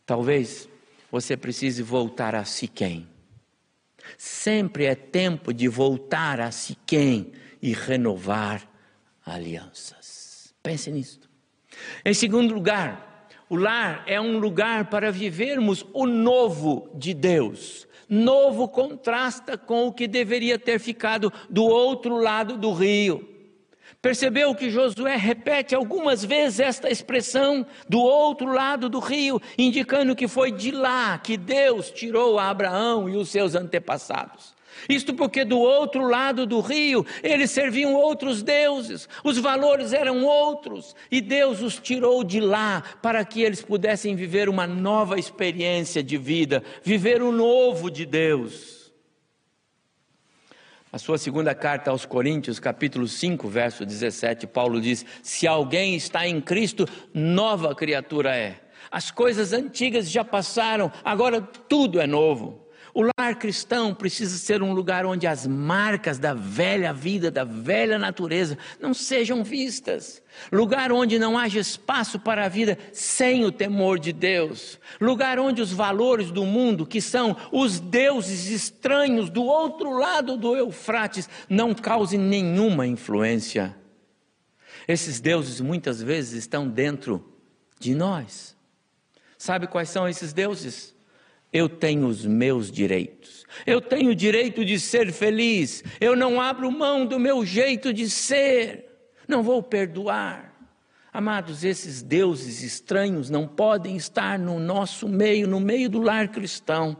Talvez 0.05 0.67
você 1.09 1.37
precise 1.37 1.81
voltar 1.81 2.35
a 2.35 2.43
Siquém. 2.43 3.07
Sempre 4.17 4.85
é 4.85 4.95
tempo 4.95 5.53
de 5.53 5.67
voltar 5.67 6.41
a 6.41 6.51
Siquém 6.51 7.31
e 7.61 7.73
renovar 7.73 8.67
alianças. 9.25 10.53
Pense 10.61 10.91
nisso. 10.91 11.21
Em 12.03 12.13
segundo 12.13 12.53
lugar, 12.53 13.08
o 13.49 13.55
lar 13.55 14.03
é 14.05 14.21
um 14.21 14.37
lugar 14.37 14.85
para 14.89 15.11
vivermos 15.11 15.85
o 15.91 16.05
novo 16.05 16.89
de 16.93 17.13
Deus. 17.13 17.87
Novo 18.07 18.67
contrasta 18.67 19.57
com 19.57 19.87
o 19.87 19.93
que 19.93 20.07
deveria 20.07 20.57
ter 20.57 20.79
ficado 20.79 21.33
do 21.49 21.63
outro 21.63 22.17
lado 22.17 22.57
do 22.57 22.71
rio. 22.71 23.27
Percebeu 24.01 24.55
que 24.55 24.69
Josué 24.69 25.17
repete 25.17 25.75
algumas 25.75 26.23
vezes 26.23 26.59
esta 26.61 26.89
expressão 26.89 27.65
do 27.87 27.99
outro 27.99 28.53
lado 28.53 28.87
do 28.87 28.99
rio, 28.99 29.41
indicando 29.57 30.15
que 30.15 30.27
foi 30.27 30.51
de 30.51 30.71
lá 30.71 31.17
que 31.17 31.35
Deus 31.35 31.91
tirou 31.91 32.39
Abraão 32.39 33.09
e 33.09 33.17
os 33.17 33.29
seus 33.29 33.55
antepassados. 33.55 34.55
Isto 34.87 35.13
porque 35.13 35.43
do 35.43 35.59
outro 35.59 36.07
lado 36.07 36.45
do 36.45 36.59
rio 36.59 37.05
eles 37.23 37.51
serviam 37.51 37.93
outros 37.93 38.41
deuses, 38.41 39.09
os 39.23 39.37
valores 39.37 39.93
eram 39.93 40.23
outros, 40.23 40.95
e 41.11 41.21
Deus 41.21 41.61
os 41.61 41.77
tirou 41.79 42.23
de 42.23 42.39
lá 42.39 42.83
para 43.01 43.23
que 43.25 43.41
eles 43.41 43.61
pudessem 43.61 44.15
viver 44.15 44.47
uma 44.47 44.67
nova 44.67 45.19
experiência 45.19 46.03
de 46.03 46.17
vida, 46.17 46.63
viver 46.83 47.21
o 47.21 47.31
novo 47.31 47.89
de 47.89 48.05
Deus. 48.05 48.79
A 50.91 50.97
sua 50.97 51.19
segunda 51.19 51.53
carta 51.53 51.91
aos 51.91 52.03
Coríntios, 52.03 52.59
capítulo 52.59 53.07
5, 53.07 53.47
verso 53.47 53.85
17, 53.85 54.47
Paulo 54.47 54.81
diz: 54.81 55.05
Se 55.21 55.45
alguém 55.45 55.95
está 55.95 56.27
em 56.27 56.41
Cristo, 56.41 56.87
nova 57.13 57.75
criatura 57.75 58.35
é. 58.35 58.59
As 58.89 59.11
coisas 59.11 59.53
antigas 59.53 60.09
já 60.09 60.25
passaram, 60.25 60.91
agora 61.03 61.41
tudo 61.41 62.01
é 62.01 62.07
novo. 62.07 62.58
O 62.93 63.03
lar 63.03 63.35
cristão 63.35 63.93
precisa 63.93 64.37
ser 64.37 64.63
um 64.63 64.73
lugar 64.73 65.05
onde 65.05 65.27
as 65.27 65.45
marcas 65.45 66.17
da 66.17 66.33
velha 66.33 66.91
vida, 66.91 67.29
da 67.29 67.43
velha 67.43 67.99
natureza, 67.99 68.57
não 68.79 68.93
sejam 68.93 69.43
vistas. 69.43 70.21
Lugar 70.51 70.91
onde 70.91 71.19
não 71.19 71.37
haja 71.37 71.59
espaço 71.59 72.19
para 72.19 72.45
a 72.45 72.49
vida 72.49 72.77
sem 72.91 73.45
o 73.45 73.51
temor 73.51 73.99
de 73.99 74.11
Deus. 74.11 74.79
Lugar 74.99 75.39
onde 75.39 75.61
os 75.61 75.71
valores 75.71 76.31
do 76.31 76.45
mundo, 76.45 76.85
que 76.85 77.01
são 77.01 77.35
os 77.51 77.79
deuses 77.79 78.47
estranhos 78.47 79.29
do 79.29 79.43
outro 79.43 79.97
lado 79.97 80.35
do 80.37 80.55
Eufrates, 80.55 81.29
não 81.47 81.73
causem 81.73 82.19
nenhuma 82.19 82.87
influência. 82.87 83.75
Esses 84.87 85.19
deuses 85.19 85.61
muitas 85.61 86.01
vezes 86.01 86.33
estão 86.33 86.67
dentro 86.67 87.23
de 87.79 87.93
nós. 87.93 88.57
Sabe 89.37 89.67
quais 89.67 89.89
são 89.89 90.07
esses 90.07 90.33
deuses? 90.33 90.95
Eu 91.51 91.67
tenho 91.67 92.07
os 92.07 92.25
meus 92.25 92.71
direitos. 92.71 93.45
Eu 93.65 93.81
tenho 93.81 94.11
o 94.11 94.15
direito 94.15 94.63
de 94.63 94.79
ser 94.79 95.11
feliz. 95.11 95.83
Eu 95.99 96.15
não 96.15 96.39
abro 96.39 96.71
mão 96.71 97.05
do 97.05 97.19
meu 97.19 97.45
jeito 97.45 97.91
de 97.91 98.09
ser. 98.09 98.85
Não 99.27 99.41
vou 99.41 99.61
perdoar. 99.63 100.49
Amados, 101.11 101.63
esses 101.63 102.03
deuses 102.03 102.61
estranhos 102.61 103.29
não 103.29 103.47
podem 103.47 103.97
estar 103.97 104.37
no 104.37 104.59
nosso 104.59 105.07
meio, 105.09 105.47
no 105.47 105.59
meio 105.59 105.89
do 105.89 106.01
lar 106.01 106.27
cristão. 106.27 106.95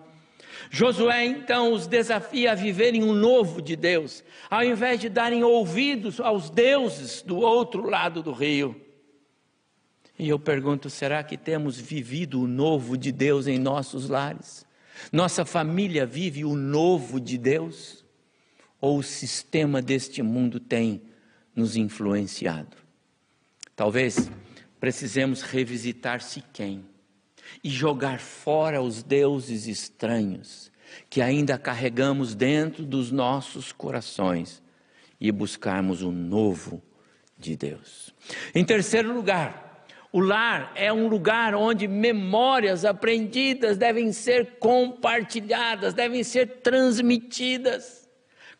Josué 0.72 1.25
então 1.25 1.72
os 1.72 1.88
desafia 1.88 2.51
a 2.51 2.56
viverem 2.56 3.03
um 3.03 3.13
novo 3.13 3.62
de 3.62 3.75
Deus, 3.75 4.24
ao 4.50 4.63
invés 4.63 5.00
de 5.00 5.10
darem 5.10 5.44
ouvidos 5.44 6.20
aos 6.20 6.50
deuses 6.50 7.22
do 7.22 7.38
outro 7.38 7.88
lado 7.88 8.22
do 8.22 8.32
rio. 8.32 8.75
E 10.20 10.28
eu 10.28 10.38
pergunto: 10.38 10.90
será 10.90 11.24
que 11.24 11.38
temos 11.38 11.80
vivido 11.80 12.42
o 12.42 12.48
novo 12.48 12.98
de 12.98 13.10
Deus 13.10 13.48
em 13.48 13.58
nossos 13.58 14.10
lares? 14.10 14.68
Nossa 15.14 15.46
família 15.46 16.06
vive 16.06 16.44
o 16.44 16.56
novo 16.56 17.22
de 17.22 17.38
Deus? 17.38 18.04
Ou 18.82 19.00
o 19.00 19.04
sistema 19.04 19.82
deste 19.82 20.22
mundo 20.22 20.60
tem 20.60 21.02
nos 21.56 21.78
influenciado? 21.78 22.78
Talvez 23.76 24.30
precisemos 24.80 25.42
revisitar 25.42 26.22
Siquém 26.22 26.86
e 27.64 27.70
jogar 27.70 28.20
fora 28.20 28.82
os 28.82 29.02
deuses 29.02 29.68
estranhos 29.68 30.70
que 31.10 31.22
ainda 31.22 31.58
carregamos 31.58 32.36
dentro 32.36 32.86
dos 32.86 33.12
nossos 33.12 33.72
corações 33.72 34.62
e 35.20 35.32
buscarmos 35.32 36.02
o 36.02 36.12
novo 36.12 36.82
de 37.38 37.56
Deus. 37.56 38.14
Em 38.56 38.66
terceiro 38.66 39.14
lugar, 39.14 39.69
o 40.12 40.20
lar 40.20 40.72
é 40.75 40.92
um 40.92 41.08
lugar 41.08 41.54
onde 41.54 41.88
memórias 41.88 42.84
aprendidas 42.84 43.78
devem 43.78 44.12
ser 44.12 44.58
compartilhadas, 44.60 45.94
devem 45.94 46.24
ser 46.24 46.62
transmitidas. 46.62 48.10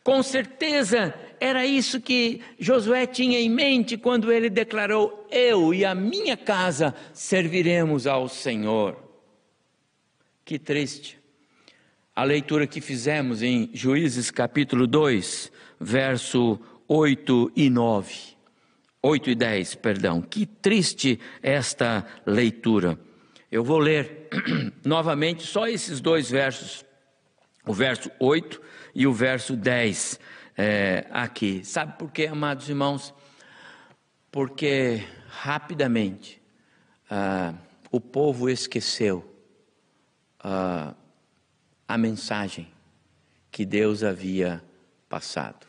Com 0.04 0.22
certeza 0.22 1.12
era 1.40 1.66
isso 1.66 2.00
que 2.00 2.40
Josué 2.58 3.06
tinha 3.06 3.40
em 3.40 3.50
mente 3.50 3.96
quando 3.96 4.32
ele 4.32 4.48
declarou: 4.48 5.26
Eu 5.30 5.74
e 5.74 5.84
a 5.84 5.94
minha 5.94 6.36
casa 6.36 6.94
serviremos 7.12 8.06
ao 8.06 8.28
Senhor. 8.28 8.96
Que 10.44 10.58
triste. 10.58 11.18
A 12.14 12.22
leitura 12.22 12.66
que 12.66 12.80
fizemos 12.80 13.42
em 13.42 13.70
Juízes 13.72 14.30
capítulo 14.30 14.86
2, 14.86 15.50
verso 15.80 16.60
8 16.86 17.52
e 17.56 17.70
9. 17.70 18.39
8 19.02 19.30
e 19.30 19.34
10, 19.34 19.74
perdão. 19.76 20.20
Que 20.20 20.44
triste 20.44 21.18
esta 21.42 22.06
leitura. 22.26 22.98
Eu 23.50 23.64
vou 23.64 23.78
ler 23.78 24.28
novamente 24.84 25.42
só 25.42 25.66
esses 25.66 26.00
dois 26.00 26.30
versos, 26.30 26.84
o 27.66 27.72
verso 27.72 28.10
8 28.20 28.60
e 28.94 29.06
o 29.06 29.12
verso 29.12 29.56
10 29.56 30.20
é, 30.56 31.06
aqui. 31.10 31.64
Sabe 31.64 31.98
por 31.98 32.10
quê, 32.10 32.26
amados 32.26 32.68
irmãos? 32.68 33.14
Porque 34.30 35.02
rapidamente 35.28 36.40
ah, 37.10 37.54
o 37.90 38.00
povo 38.00 38.48
esqueceu 38.48 39.34
ah, 40.38 40.94
a 41.88 41.98
mensagem 41.98 42.68
que 43.50 43.64
Deus 43.64 44.04
havia 44.04 44.62
passado. 45.08 45.66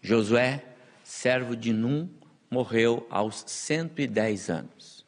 Josué, 0.00 0.64
servo 1.04 1.54
de 1.54 1.72
Num, 1.72 2.08
morreu 2.50 3.06
aos 3.08 3.44
110 3.46 4.50
anos. 4.50 5.06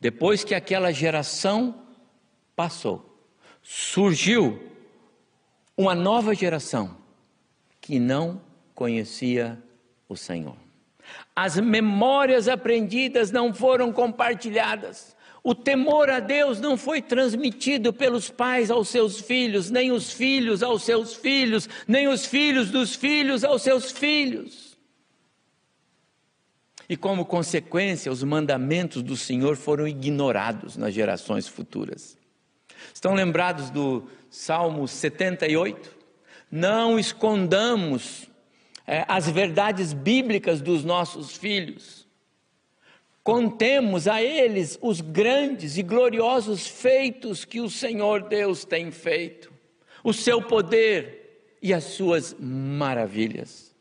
Depois 0.00 0.42
que 0.42 0.54
aquela 0.54 0.90
geração 0.92 1.74
passou, 2.56 3.20
surgiu 3.62 4.58
uma 5.76 5.94
nova 5.94 6.34
geração 6.34 6.96
que 7.80 7.98
não 7.98 8.40
conhecia 8.74 9.62
o 10.08 10.16
Senhor. 10.16 10.56
As 11.34 11.58
memórias 11.58 12.48
aprendidas 12.48 13.30
não 13.30 13.52
foram 13.52 13.92
compartilhadas. 13.92 15.16
O 15.42 15.54
temor 15.54 16.10
a 16.10 16.20
Deus 16.20 16.60
não 16.60 16.76
foi 16.76 17.00
transmitido 17.00 17.92
pelos 17.92 18.28
pais 18.28 18.70
aos 18.70 18.88
seus 18.88 19.20
filhos, 19.20 19.70
nem 19.70 19.90
os 19.90 20.12
filhos 20.12 20.62
aos 20.62 20.82
seus 20.82 21.14
filhos, 21.14 21.68
nem 21.88 22.08
os 22.08 22.26
filhos 22.26 22.70
dos 22.70 22.94
filhos 22.94 23.42
aos 23.42 23.62
seus 23.62 23.90
filhos. 23.90 24.69
E 26.90 26.96
como 26.96 27.24
consequência, 27.24 28.10
os 28.10 28.24
mandamentos 28.24 29.00
do 29.00 29.16
Senhor 29.16 29.54
foram 29.54 29.86
ignorados 29.86 30.76
nas 30.76 30.92
gerações 30.92 31.46
futuras. 31.46 32.18
Estão 32.92 33.14
lembrados 33.14 33.70
do 33.70 34.08
Salmo 34.28 34.88
78? 34.88 35.96
Não 36.50 36.98
escondamos 36.98 38.28
é, 38.84 39.04
as 39.06 39.30
verdades 39.30 39.92
bíblicas 39.92 40.60
dos 40.60 40.82
nossos 40.82 41.36
filhos. 41.36 42.08
Contemos 43.22 44.08
a 44.08 44.20
eles 44.20 44.76
os 44.82 45.00
grandes 45.00 45.78
e 45.78 45.84
gloriosos 45.84 46.66
feitos 46.66 47.44
que 47.44 47.60
o 47.60 47.70
Senhor 47.70 48.24
Deus 48.24 48.64
tem 48.64 48.90
feito, 48.90 49.52
o 50.02 50.12
seu 50.12 50.42
poder 50.42 51.54
e 51.62 51.72
as 51.72 51.84
suas 51.84 52.34
maravilhas. 52.36 53.72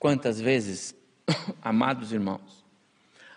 Quantas 0.00 0.40
vezes, 0.40 0.98
amados 1.62 2.12
irmãos, 2.12 2.64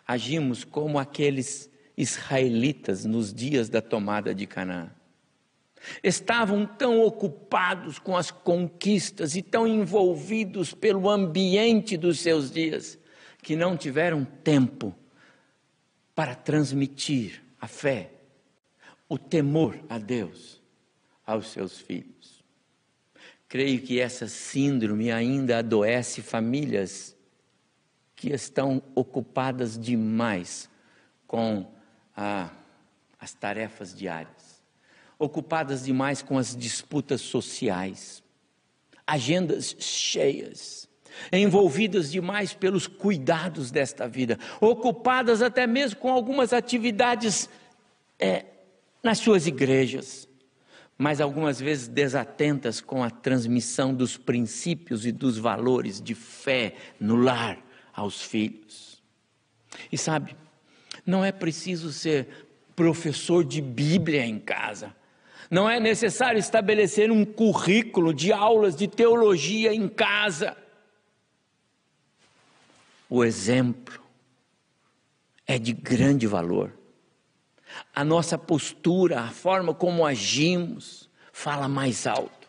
agimos 0.06 0.64
como 0.64 1.00
aqueles 1.00 1.70
israelitas 1.98 3.06
nos 3.06 3.34
dias 3.34 3.70
da 3.70 3.82
tomada 3.82 4.34
de 4.34 4.46
Canaã. 4.46 4.90
Estavam 6.02 6.66
tão 6.66 7.02
ocupados 7.02 8.00
com 8.00 8.16
as 8.16 8.32
conquistas 8.32 9.36
e 9.36 9.42
tão 9.42 9.68
envolvidos 9.68 10.74
pelo 10.74 11.10
ambiente 11.10 11.98
dos 11.98 12.20
seus 12.20 12.50
dias 12.50 12.98
que 13.42 13.56
não 13.56 13.76
tiveram 13.76 14.24
tempo 14.24 14.96
para 16.16 16.36
transmitir 16.36 17.44
a 17.60 17.68
fé, 17.68 18.12
o 19.10 19.18
temor 19.18 19.78
a 19.90 19.98
Deus 19.98 20.62
aos 21.26 21.48
seus 21.48 21.78
filhos. 21.78 22.44
Creio 23.50 23.82
que 23.82 24.00
essa 24.00 24.28
síndrome 24.28 25.12
ainda 25.12 25.58
adoece 25.58 26.22
famílias 26.22 27.14
que 28.24 28.32
estão 28.32 28.82
ocupadas 28.96 29.78
demais 29.78 30.70
com 31.28 31.70
a, 32.16 32.50
as 33.20 33.34
tarefas 33.34 33.94
diárias, 33.94 34.64
ocupadas 35.20 35.84
demais 35.84 36.22
com 36.22 36.38
as 36.38 36.56
disputas 36.56 37.20
sociais, 37.20 38.24
agendas 39.06 39.76
cheias, 39.78 40.88
envolvidas 41.34 42.10
demais 42.10 42.54
pelos 42.54 42.88
cuidados 42.88 43.72
desta 43.72 44.08
vida, 44.08 44.40
ocupadas 44.62 45.42
até 45.42 45.68
mesmo 45.68 46.00
com 46.00 46.10
algumas 46.10 46.54
atividades 46.54 47.50
é, 48.18 48.46
nas 49.04 49.18
suas 49.18 49.48
igrejas, 49.48 50.30
mas 50.98 51.20
algumas 51.20 51.60
vezes 51.60 51.90
desatentas 51.90 52.80
com 52.80 53.04
a 53.04 53.10
transmissão 53.10 53.94
dos 53.94 54.16
princípios 54.16 55.06
e 55.06 55.12
dos 55.12 55.38
valores 55.38 56.02
de 56.02 56.16
fé 56.16 56.76
no 57.02 57.18
lar 57.18 57.73
aos 57.94 58.22
filhos. 58.22 59.02
E 59.92 59.98
sabe, 59.98 60.36
não 61.06 61.24
é 61.24 61.32
preciso 61.32 61.92
ser 61.92 62.48
professor 62.76 63.44
de 63.44 63.62
Bíblia 63.62 64.26
em 64.26 64.40
casa. 64.40 64.96
Não 65.50 65.70
é 65.70 65.80
necessário 65.80 66.40
estabelecer 66.40 67.12
um 67.12 67.24
currículo 67.24 68.14
de 68.14 68.34
aulas 68.34 68.76
de 68.76 68.88
teologia 68.88 69.74
em 69.74 69.88
casa. 69.88 70.58
O 73.10 73.24
exemplo 73.24 74.02
é 75.46 75.60
de 75.60 75.74
grande 75.74 76.26
valor. 76.26 76.74
A 77.94 78.04
nossa 78.04 78.38
postura, 78.38 79.22
a 79.22 79.30
forma 79.30 79.74
como 79.74 80.06
agimos, 80.06 81.10
fala 81.32 81.68
mais 81.68 82.08
alto. 82.08 82.43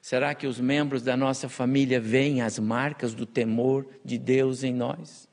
Será 0.00 0.34
que 0.34 0.46
os 0.46 0.58
membros 0.58 1.02
da 1.02 1.16
nossa 1.16 1.48
família 1.48 2.00
veem 2.00 2.40
as 2.40 2.58
marcas 2.58 3.14
do 3.14 3.26
temor 3.26 3.86
de 4.04 4.18
Deus 4.18 4.64
em 4.64 4.72
nós? 4.72 5.28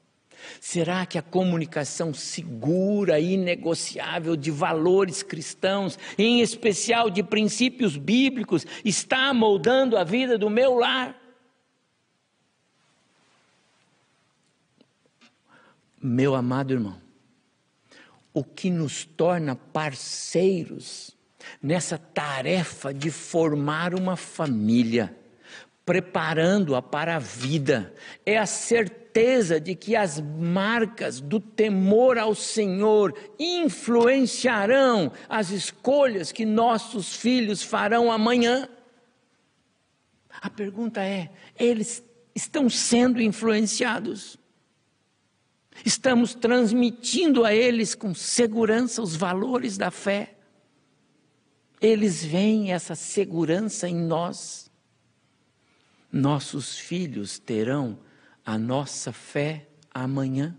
Será 0.60 1.06
que 1.06 1.17
a 1.17 1.21
comunicação 1.21 2.13
segura 2.13 3.19
e 3.19 3.34
inegociável 3.34 4.36
de 4.36 4.51
valores 4.51 5.23
cristãos, 5.23 5.97
em 6.17 6.41
especial 6.41 7.10
de 7.10 7.23
princípios 7.23 7.97
bíblicos, 7.97 8.65
está 8.84 9.34
moldando 9.34 9.97
a 9.97 10.03
vida 10.03 10.38
do 10.38 10.49
meu 10.49 10.75
lar? 10.75 11.15
Meu 15.99 16.36
amado 16.36 16.73
irmão, 16.73 17.01
o 18.34 18.43
que 18.43 18.69
nos 18.69 19.03
torna 19.03 19.56
parceiros 19.56 21.16
nessa 21.62 21.97
tarefa 21.97 22.93
de 22.93 23.12
formar 23.12 23.93
uma 23.93 24.15
família, 24.15 25.15
preparando-a 25.86 26.81
para 26.81 27.15
a 27.15 27.19
vida, 27.19 27.93
é 28.25 28.38
a 28.38 28.45
certeza 28.45 29.60
de 29.60 29.73
que 29.73 29.95
as 29.95 30.19
marcas 30.19 31.19
do 31.19 31.39
temor 31.39 32.17
ao 32.17 32.36
Senhor 32.36 33.17
influenciarão 33.39 35.12
as 35.29 35.49
escolhas 35.49 36.31
que 36.31 36.45
nossos 36.45 37.15
filhos 37.15 37.63
farão 37.63 38.12
amanhã. 38.12 38.67
A 40.29 40.49
pergunta 40.49 41.01
é: 41.01 41.29
eles 41.57 42.03
estão 42.36 42.69
sendo 42.69 43.21
influenciados? 43.21 44.38
Estamos 45.86 46.33
transmitindo 46.33 47.45
a 47.45 47.53
eles 47.53 47.93
com 47.95 48.13
segurança 48.13 49.01
os 49.01 49.15
valores 49.15 49.77
da 49.77 49.91
fé? 49.91 50.36
Eles 51.79 52.23
veem 52.23 52.71
essa 52.71 52.95
segurança 52.95 53.87
em 53.87 53.95
nós. 53.95 54.71
Nossos 56.11 56.77
filhos 56.77 57.37
terão 57.37 57.99
a 58.45 58.57
nossa 58.57 59.11
fé 59.11 59.67
amanhã. 59.93 60.55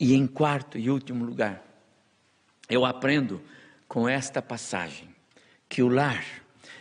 E 0.00 0.14
em 0.14 0.26
quarto 0.26 0.78
e 0.78 0.90
último 0.90 1.24
lugar, 1.24 1.64
eu 2.68 2.84
aprendo 2.84 3.40
com 3.86 4.08
esta 4.08 4.40
passagem 4.40 5.08
que 5.68 5.82
o 5.82 5.88
lar 5.88 6.24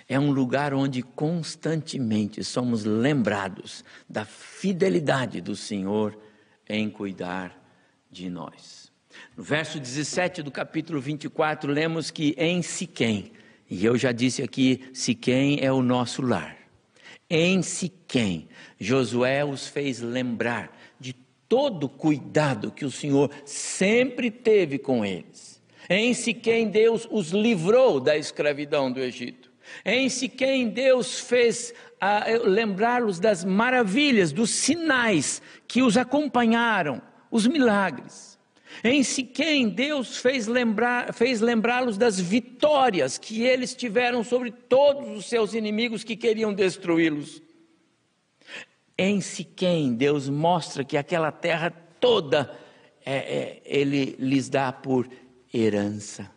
é 0.07 0.19
um 0.19 0.31
lugar 0.31 0.73
onde 0.73 1.01
constantemente 1.01 2.43
somos 2.43 2.83
lembrados 2.85 3.83
da 4.07 4.23
fidelidade 4.23 5.41
do 5.41 5.55
Senhor 5.55 6.17
em 6.67 6.89
cuidar 6.89 7.57
de 8.09 8.29
nós. 8.29 8.86
No 9.37 9.43
verso 9.43 9.79
17 9.79 10.41
do 10.41 10.49
capítulo 10.49 10.99
24, 10.99 11.71
lemos 11.71 12.09
que 12.09 12.33
em 12.39 12.63
Siquém, 12.63 13.31
e 13.69 13.85
eu 13.85 13.95
já 13.95 14.11
disse 14.11 14.41
aqui, 14.41 14.89
Siquém 14.91 15.59
é 15.61 15.71
o 15.71 15.83
nosso 15.83 16.23
lar. 16.23 16.57
Em 17.29 17.61
Siquém, 17.61 18.47
Josué 18.79 19.45
os 19.45 19.67
fez 19.67 20.01
lembrar 20.01 20.75
de 20.99 21.13
todo 21.47 21.83
o 21.83 21.89
cuidado 21.89 22.71
que 22.71 22.83
o 22.83 22.89
Senhor 22.89 23.29
sempre 23.45 24.31
teve 24.31 24.79
com 24.79 25.05
eles. 25.05 25.61
Em 25.87 26.15
Siquém, 26.15 26.67
Deus 26.67 27.07
os 27.11 27.29
livrou 27.29 27.99
da 27.99 28.17
escravidão 28.17 28.91
do 28.91 28.99
Egito. 28.99 29.51
Em 29.85 30.09
Siquém, 30.09 30.67
Deus 30.67 31.19
fez 31.19 31.75
ah, 32.01 32.25
lembrá-los 32.43 33.19
das 33.19 33.45
maravilhas, 33.45 34.31
dos 34.31 34.49
sinais 34.49 35.43
que 35.67 35.83
os 35.83 35.95
acompanharam, 35.95 36.99
os 37.29 37.45
milagres. 37.45 38.36
Em 38.83 39.03
Siquém, 39.03 39.69
Deus 39.69 40.17
fez 40.17 40.47
lembrar, 40.47 41.13
fez 41.13 41.41
lembrá-los 41.41 41.97
das 41.97 42.19
vitórias 42.19 43.17
que 43.17 43.43
eles 43.43 43.75
tiveram 43.75 44.23
sobre 44.23 44.51
todos 44.51 45.17
os 45.17 45.25
seus 45.25 45.53
inimigos 45.53 46.03
que 46.03 46.15
queriam 46.15 46.53
destruí-los. 46.53 47.41
Em 48.97 49.21
Siquém, 49.21 49.93
Deus 49.93 50.29
mostra 50.29 50.83
que 50.83 50.97
aquela 50.97 51.31
terra 51.31 51.69
toda 51.99 52.51
é, 53.05 53.15
é, 53.15 53.61
Ele 53.65 54.15
lhes 54.19 54.49
dá 54.49 54.71
por 54.71 55.09
herança. 55.53 56.36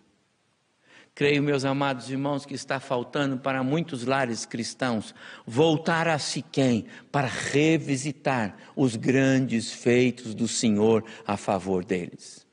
Creio, 1.20 1.42
meus 1.42 1.66
amados 1.66 2.08
irmãos, 2.08 2.46
que 2.46 2.54
está 2.54 2.80
faltando 2.80 3.36
para 3.36 3.62
muitos 3.62 4.06
lares 4.06 4.46
cristãos 4.46 5.14
voltar 5.46 6.08
a 6.08 6.18
Siquém 6.18 6.86
para 7.12 7.28
revisitar 7.28 8.56
os 8.74 8.96
grandes 8.96 9.70
feitos 9.70 10.34
do 10.34 10.48
Senhor 10.48 11.04
a 11.26 11.36
favor 11.36 11.84
deles. 11.84 12.46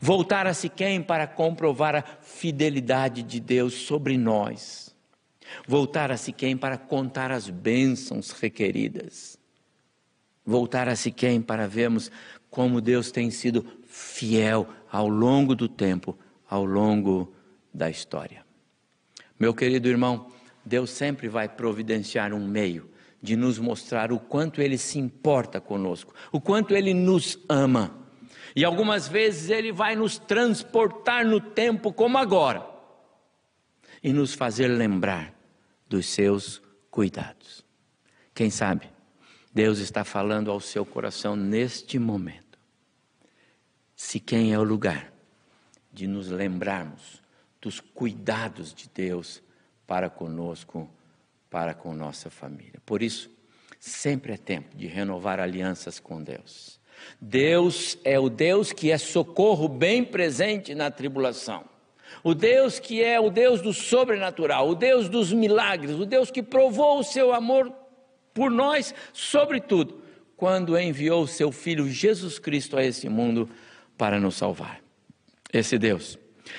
Voltar 0.00 0.46
a 0.46 0.54
Siquém 0.54 1.02
para 1.02 1.26
comprovar 1.26 1.96
a 1.96 2.04
fidelidade 2.22 3.20
de 3.20 3.40
Deus 3.40 3.74
sobre 3.74 4.16
nós. 4.16 4.94
Voltar 5.66 6.12
a 6.12 6.16
Siquém 6.16 6.56
para 6.56 6.78
contar 6.78 7.32
as 7.32 7.50
bênçãos 7.50 8.30
requeridas. 8.30 9.36
Voltar 10.46 10.88
a 10.88 10.94
Siquém 10.94 11.42
para 11.42 11.66
vermos 11.66 12.12
como 12.48 12.80
Deus 12.80 13.10
tem 13.10 13.28
sido 13.32 13.66
fiel 13.88 14.68
ao 14.88 15.08
longo 15.08 15.52
do 15.56 15.68
tempo, 15.68 16.16
ao 16.48 16.64
longo 16.64 17.34
da 17.74 17.90
história. 17.90 18.46
Meu 19.38 19.52
querido 19.52 19.88
irmão, 19.88 20.30
Deus 20.64 20.90
sempre 20.90 21.28
vai 21.28 21.48
providenciar 21.48 22.32
um 22.32 22.46
meio 22.46 22.88
de 23.20 23.36
nos 23.36 23.58
mostrar 23.58 24.12
o 24.12 24.18
quanto 24.20 24.62
Ele 24.62 24.78
se 24.78 24.98
importa 24.98 25.60
conosco, 25.60 26.14
o 26.30 26.40
quanto 26.40 26.74
Ele 26.74 26.94
nos 26.94 27.38
ama. 27.48 27.98
E 28.54 28.64
algumas 28.64 29.08
vezes 29.08 29.50
Ele 29.50 29.72
vai 29.72 29.96
nos 29.96 30.18
transportar 30.18 31.24
no 31.26 31.40
tempo 31.40 31.92
como 31.92 32.16
agora 32.18 32.64
e 34.02 34.12
nos 34.12 34.34
fazer 34.34 34.68
lembrar 34.68 35.34
dos 35.88 36.06
seus 36.06 36.62
cuidados. 36.90 37.64
Quem 38.34 38.50
sabe 38.50 38.88
Deus 39.52 39.78
está 39.78 40.04
falando 40.04 40.50
ao 40.50 40.60
seu 40.60 40.84
coração 40.84 41.34
neste 41.34 41.98
momento. 41.98 42.58
Se 43.96 44.20
quem 44.20 44.52
é 44.52 44.58
o 44.58 44.64
lugar 44.64 45.12
de 45.92 46.06
nos 46.06 46.28
lembrarmos 46.28 47.23
dos 47.64 47.80
cuidados 47.80 48.74
de 48.74 48.90
Deus 48.94 49.42
para 49.86 50.10
conosco, 50.10 50.88
para 51.48 51.72
com 51.72 51.94
nossa 51.94 52.28
família. 52.28 52.80
Por 52.84 53.02
isso, 53.02 53.30
sempre 53.80 54.34
é 54.34 54.36
tempo 54.36 54.76
de 54.76 54.86
renovar 54.86 55.40
alianças 55.40 55.98
com 55.98 56.22
Deus. 56.22 56.78
Deus 57.18 57.98
é 58.04 58.20
o 58.20 58.28
Deus 58.28 58.70
que 58.70 58.90
é 58.90 58.98
socorro 58.98 59.66
bem 59.66 60.04
presente 60.04 60.74
na 60.74 60.90
tribulação. 60.90 61.64
O 62.22 62.34
Deus 62.34 62.78
que 62.78 63.02
é 63.02 63.18
o 63.18 63.30
Deus 63.30 63.62
do 63.62 63.72
sobrenatural, 63.72 64.68
o 64.68 64.74
Deus 64.74 65.08
dos 65.08 65.32
milagres, 65.32 65.96
o 65.96 66.04
Deus 66.04 66.30
que 66.30 66.42
provou 66.42 66.98
o 66.98 67.04
seu 67.04 67.32
amor 67.32 67.72
por 68.34 68.50
nós, 68.50 68.94
sobretudo, 69.12 70.02
quando 70.36 70.78
enviou 70.78 71.22
o 71.22 71.28
seu 71.28 71.50
filho 71.50 71.88
Jesus 71.88 72.38
Cristo 72.38 72.76
a 72.76 72.84
esse 72.84 73.08
mundo 73.08 73.48
para 73.96 74.20
nos 74.20 74.34
salvar. 74.34 74.82
Esse 75.50 75.78
Deus 75.78 76.18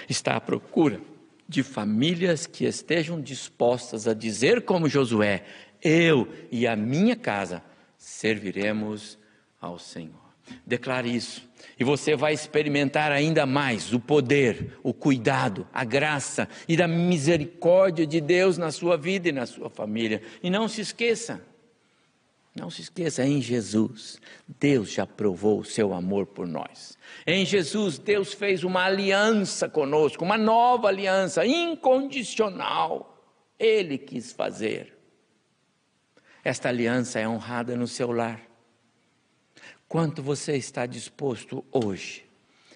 está 0.10 0.36
à 0.36 0.42
procura 0.42 1.00
de 1.48 1.64
famílias 1.64 2.48
que 2.48 2.66
estejam 2.66 3.22
dispostas 3.22 4.08
a 4.08 4.14
dizer, 4.14 4.64
como 4.64 4.90
Josué: 4.90 5.44
Eu 5.82 6.28
e 6.52 6.66
a 6.66 6.76
minha 6.76 7.16
casa 7.16 7.64
serviremos 7.98 9.18
ao 9.60 9.78
Senhor. 9.78 10.26
Declare 10.66 11.14
isso. 11.14 11.48
E 11.80 11.84
você 11.84 12.16
vai 12.16 12.34
experimentar 12.34 13.12
ainda 13.12 13.46
mais 13.46 13.92
o 13.92 14.00
poder, 14.00 14.78
o 14.84 14.94
cuidado, 14.94 15.68
a 15.74 15.84
graça 15.84 16.48
e 16.68 16.78
da 16.78 16.88
misericórdia 16.88 18.06
de 18.06 18.22
Deus 18.22 18.58
na 18.58 18.72
sua 18.72 18.96
vida 18.96 19.30
e 19.30 19.32
na 19.32 19.46
sua 19.46 19.70
família. 19.70 20.22
E 20.44 20.50
não 20.50 20.68
se 20.68 20.82
esqueça, 20.82 21.42
não 22.56 22.70
se 22.70 22.82
esqueça, 22.82 23.26
em 23.26 23.42
Jesus, 23.42 24.18
Deus 24.48 24.90
já 24.90 25.06
provou 25.06 25.60
o 25.60 25.66
seu 25.66 25.94
amor 25.94 26.26
por 26.26 26.48
nós. 26.48 26.98
Em 27.28 27.46
Jesus, 27.46 27.98
Deus 27.98 28.34
fez 28.34 28.64
uma 28.64 28.86
aliança 28.86 29.68
conosco, 29.68 30.24
uma 30.24 30.38
nova 30.38 30.88
aliança 30.88 31.46
incondicional. 31.46 33.22
Ele 33.60 33.98
quis 33.98 34.32
fazer. 34.32 34.98
Esta 36.46 36.70
aliança 36.70 37.20
é 37.20 37.28
honrada 37.28 37.76
no 37.76 37.88
seu 37.88 38.12
lar. 38.12 38.42
Quanto 39.86 40.24
você 40.24 40.56
está 40.56 40.86
disposto 40.86 41.64
hoje 41.70 42.26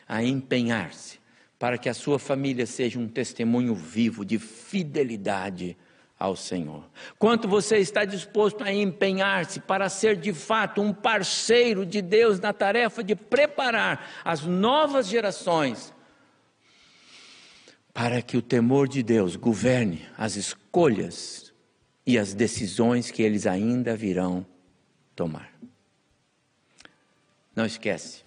a 0.06 0.22
empenhar-se 0.22 1.20
para 1.58 1.78
que 1.78 1.88
a 1.88 1.94
sua 1.94 2.20
família 2.20 2.66
seja 2.66 3.00
um 3.00 3.08
testemunho 3.08 3.74
vivo 3.74 4.26
de 4.26 4.38
fidelidade? 4.38 5.78
Ao 6.20 6.36
Senhor. 6.36 6.84
Quanto 7.18 7.48
você 7.48 7.78
está 7.78 8.04
disposto 8.04 8.62
a 8.64 8.74
empenhar-se 8.74 9.62
para 9.62 9.88
ser 9.88 10.18
de 10.18 10.34
fato 10.34 10.82
um 10.82 10.94
parceiro 10.94 11.86
de 11.86 12.02
Deus 12.02 12.40
na 12.42 12.52
tarefa 12.52 13.02
de 13.02 13.16
preparar 13.16 14.22
as 14.26 14.42
novas 14.42 15.08
gerações 15.08 15.94
para 17.94 18.22
que 18.22 18.38
o 18.38 18.42
temor 18.42 18.88
de 18.88 19.02
Deus 19.02 19.36
governe 19.36 20.06
as 20.18 20.36
escolhas 20.36 21.54
e 22.06 22.18
as 22.18 22.34
decisões 22.34 23.10
que 23.10 23.22
eles 23.22 23.48
ainda 23.48 23.96
virão 23.96 24.46
tomar. 25.16 25.54
Não 27.56 27.66
esquece, 27.66 28.24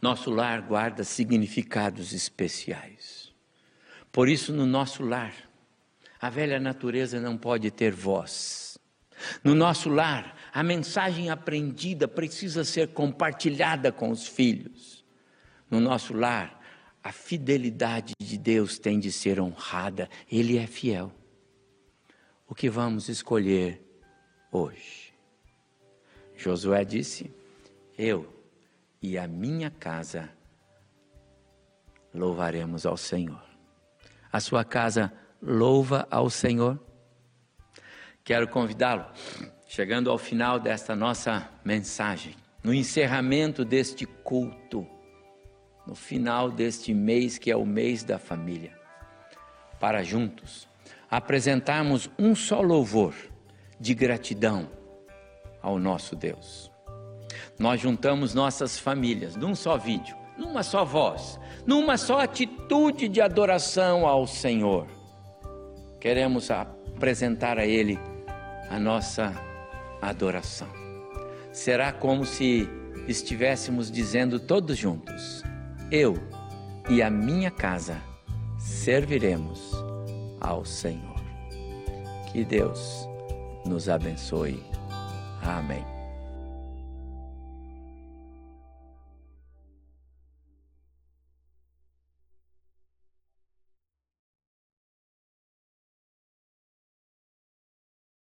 nosso 0.00 0.30
lar 0.30 0.62
guarda 0.62 1.04
significados 1.04 2.12
especiais. 2.12 3.32
Por 4.12 4.28
isso, 4.28 4.52
no 4.52 4.66
nosso 4.66 5.02
lar, 5.02 5.34
a 6.20 6.30
velha 6.30 6.58
natureza 6.58 7.20
não 7.20 7.36
pode 7.36 7.70
ter 7.70 7.92
voz. 7.92 8.78
No 9.42 9.54
nosso 9.54 9.88
lar, 9.88 10.36
a 10.52 10.62
mensagem 10.62 11.30
aprendida 11.30 12.06
precisa 12.06 12.64
ser 12.64 12.88
compartilhada 12.88 13.90
com 13.90 14.10
os 14.10 14.26
filhos. 14.26 15.04
No 15.70 15.80
nosso 15.80 16.14
lar, 16.14 16.60
a 17.02 17.12
fidelidade 17.12 18.14
de 18.18 18.36
Deus 18.36 18.78
tem 18.78 18.98
de 18.98 19.10
ser 19.12 19.40
honrada, 19.40 20.08
Ele 20.30 20.58
é 20.58 20.66
fiel. 20.66 21.12
O 22.48 22.54
que 22.54 22.68
vamos 22.68 23.08
escolher 23.08 23.82
hoje? 24.50 25.14
Josué 26.36 26.84
disse: 26.84 27.32
Eu 27.96 28.32
e 29.00 29.16
a 29.16 29.26
minha 29.26 29.70
casa 29.70 30.30
louvaremos 32.12 32.86
ao 32.86 32.96
Senhor. 32.96 33.44
A 34.32 34.40
sua 34.40 34.64
casa 34.64 35.12
louva 35.42 36.06
ao 36.10 36.28
Senhor. 36.30 36.78
Quero 38.24 38.48
convidá-lo, 38.48 39.06
chegando 39.66 40.10
ao 40.10 40.18
final 40.18 40.58
desta 40.58 40.96
nossa 40.96 41.48
mensagem, 41.64 42.34
no 42.62 42.74
encerramento 42.74 43.64
deste 43.64 44.04
culto, 44.04 44.86
no 45.86 45.94
final 45.94 46.50
deste 46.50 46.92
mês 46.92 47.38
que 47.38 47.50
é 47.50 47.56
o 47.56 47.64
mês 47.64 48.02
da 48.02 48.18
família, 48.18 48.76
para 49.78 50.02
juntos 50.02 50.68
apresentarmos 51.08 52.10
um 52.18 52.34
só 52.34 52.60
louvor 52.60 53.14
de 53.78 53.94
gratidão 53.94 54.68
ao 55.62 55.78
nosso 55.78 56.16
Deus. 56.16 56.70
Nós 57.58 57.80
juntamos 57.80 58.34
nossas 58.34 58.78
famílias 58.78 59.36
num 59.36 59.54
só 59.54 59.76
vídeo 59.76 60.16
numa 60.36 60.62
só 60.62 60.84
voz, 60.84 61.40
numa 61.64 61.96
só 61.96 62.20
atitude 62.20 63.08
de 63.08 63.20
adoração 63.20 64.06
ao 64.06 64.26
Senhor. 64.26 64.86
Queremos 66.06 66.52
apresentar 66.52 67.58
a 67.58 67.66
Ele 67.66 67.98
a 68.70 68.78
nossa 68.78 69.34
adoração. 70.00 70.68
Será 71.50 71.90
como 71.90 72.24
se 72.24 72.68
estivéssemos 73.08 73.90
dizendo 73.90 74.38
todos 74.38 74.78
juntos: 74.78 75.42
Eu 75.90 76.14
e 76.88 77.02
a 77.02 77.10
minha 77.10 77.50
casa 77.50 78.00
serviremos 78.56 79.72
ao 80.40 80.64
Senhor. 80.64 81.20
Que 82.30 82.44
Deus 82.44 83.08
nos 83.66 83.88
abençoe. 83.88 84.62
Amém. 85.42 85.95